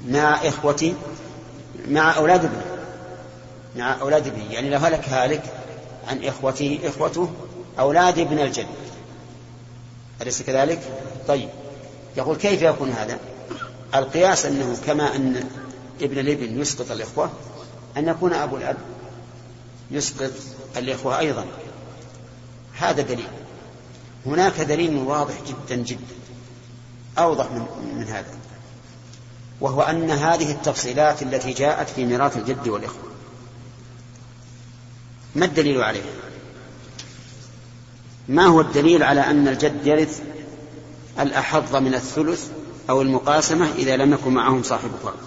مع 0.09 0.35
إخوتي 0.49 0.95
مع 1.89 2.17
أولاد 2.17 2.45
ابني. 2.45 2.63
مع 3.77 4.01
أولاد 4.01 4.27
ابنه 4.27 4.53
يعني 4.53 4.71
لو 4.71 4.79
هلك 4.79 5.09
هالك 5.09 5.43
عن 6.09 6.25
إخوته 6.25 6.79
إخوته 6.85 7.31
أولاد 7.79 8.19
ابن 8.19 8.39
الجد. 8.39 8.67
أليس 10.23 10.43
كذلك؟ 10.43 10.81
طيب. 11.29 11.49
يقول 12.17 12.37
كيف 12.37 12.63
يكون 12.63 12.91
هذا؟ 12.91 13.19
القياس 13.95 14.47
أنه 14.47 14.77
كما 14.87 15.17
أن 15.17 15.45
ابن 16.03 16.19
الابن 16.19 16.61
يسقط 16.61 16.91
الإخوة 16.91 17.31
أن 17.97 18.09
يكون 18.09 18.33
أبو 18.33 18.57
الأب 18.57 18.77
يسقط 19.91 20.31
الإخوة 20.77 21.19
أيضا. 21.19 21.45
هذا 22.79 23.03
دليل. 23.03 23.29
هناك 24.27 24.61
دليل 24.61 24.97
واضح 24.97 25.35
جدا 25.49 25.83
جدا 25.83 26.15
أوضح 27.19 27.51
من, 27.51 27.67
من 27.97 28.05
هذا 28.05 28.35
وهو 29.61 29.83
أن 29.83 30.11
هذه 30.11 30.53
التفصيلات 30.53 31.23
التي 31.23 31.53
جاءت 31.53 31.89
في 31.89 32.05
ميراث 32.05 32.37
الجد 32.37 32.69
والإخوة 32.69 33.11
ما 35.35 35.45
الدليل 35.45 35.83
عليه 35.83 36.03
ما 38.29 38.47
هو 38.47 38.61
الدليل 38.61 39.03
على 39.03 39.21
أن 39.21 39.49
الجد 39.49 39.87
يرث 39.87 40.23
الأحظ 41.21 41.77
من 41.77 41.95
الثلث 41.95 42.49
أو 42.91 43.03
المقاسمة 43.03 43.69
إذا 43.79 43.97
لم 43.97 44.13
يكن 44.13 44.35
معهم 44.35 44.63
صاحب 44.63 44.91
فرض 45.03 45.19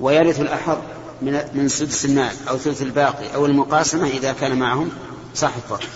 ويرث 0.00 0.40
الأحظ 0.40 0.78
من 1.22 1.42
من 1.54 1.68
سدس 1.68 2.04
المال 2.04 2.32
أو 2.48 2.58
ثلث 2.58 2.82
الباقي 2.82 3.34
أو 3.34 3.46
المقاسمة 3.46 4.06
إذا 4.06 4.32
كان 4.32 4.58
معهم 4.58 4.90
صاحب 5.34 5.60
فرض 5.68 5.88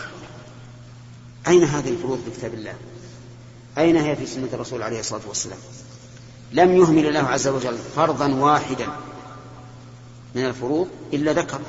أين 1.48 1.64
هذه 1.64 1.88
الفروض 1.88 2.18
في 2.24 2.30
كتاب 2.30 2.54
الله؟ 2.54 2.74
أين 3.78 3.96
هي 3.96 4.16
في 4.16 4.26
سنة 4.26 4.48
الرسول 4.52 4.82
عليه 4.82 5.00
الصلاة 5.00 5.22
والسلام؟ 5.28 5.58
لم 6.52 6.76
يهمل 6.76 7.06
الله 7.06 7.20
عز 7.20 7.48
وجل 7.48 7.78
فرضا 7.78 8.34
واحدا 8.34 8.88
من 10.34 10.46
الفروض 10.46 10.88
إلا 11.12 11.32
ذكر. 11.32 11.60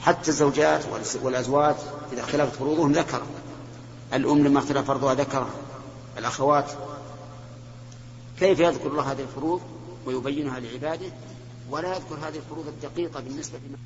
حتى 0.00 0.28
الزوجات 0.28 0.84
والأزواج 1.22 1.74
إذا 2.12 2.20
اختلفت 2.20 2.56
فروضهم 2.56 2.92
ذكر. 2.92 3.22
الأم 4.14 4.38
لما 4.38 4.58
اختلف 4.58 4.86
فرضها 4.86 5.14
ذكر. 5.14 5.46
الأخوات. 6.18 6.70
كيف 8.38 8.60
يذكر 8.60 8.86
الله 8.86 9.12
هذه 9.12 9.20
الفروض 9.20 9.60
ويبينها 10.06 10.60
لعباده 10.60 11.12
ولا 11.70 11.96
يذكر 11.96 12.14
هذه 12.14 12.36
الفروض 12.36 12.66
الدقيقة 12.66 13.20
بالنسبة 13.20 13.58
لما 13.58 13.78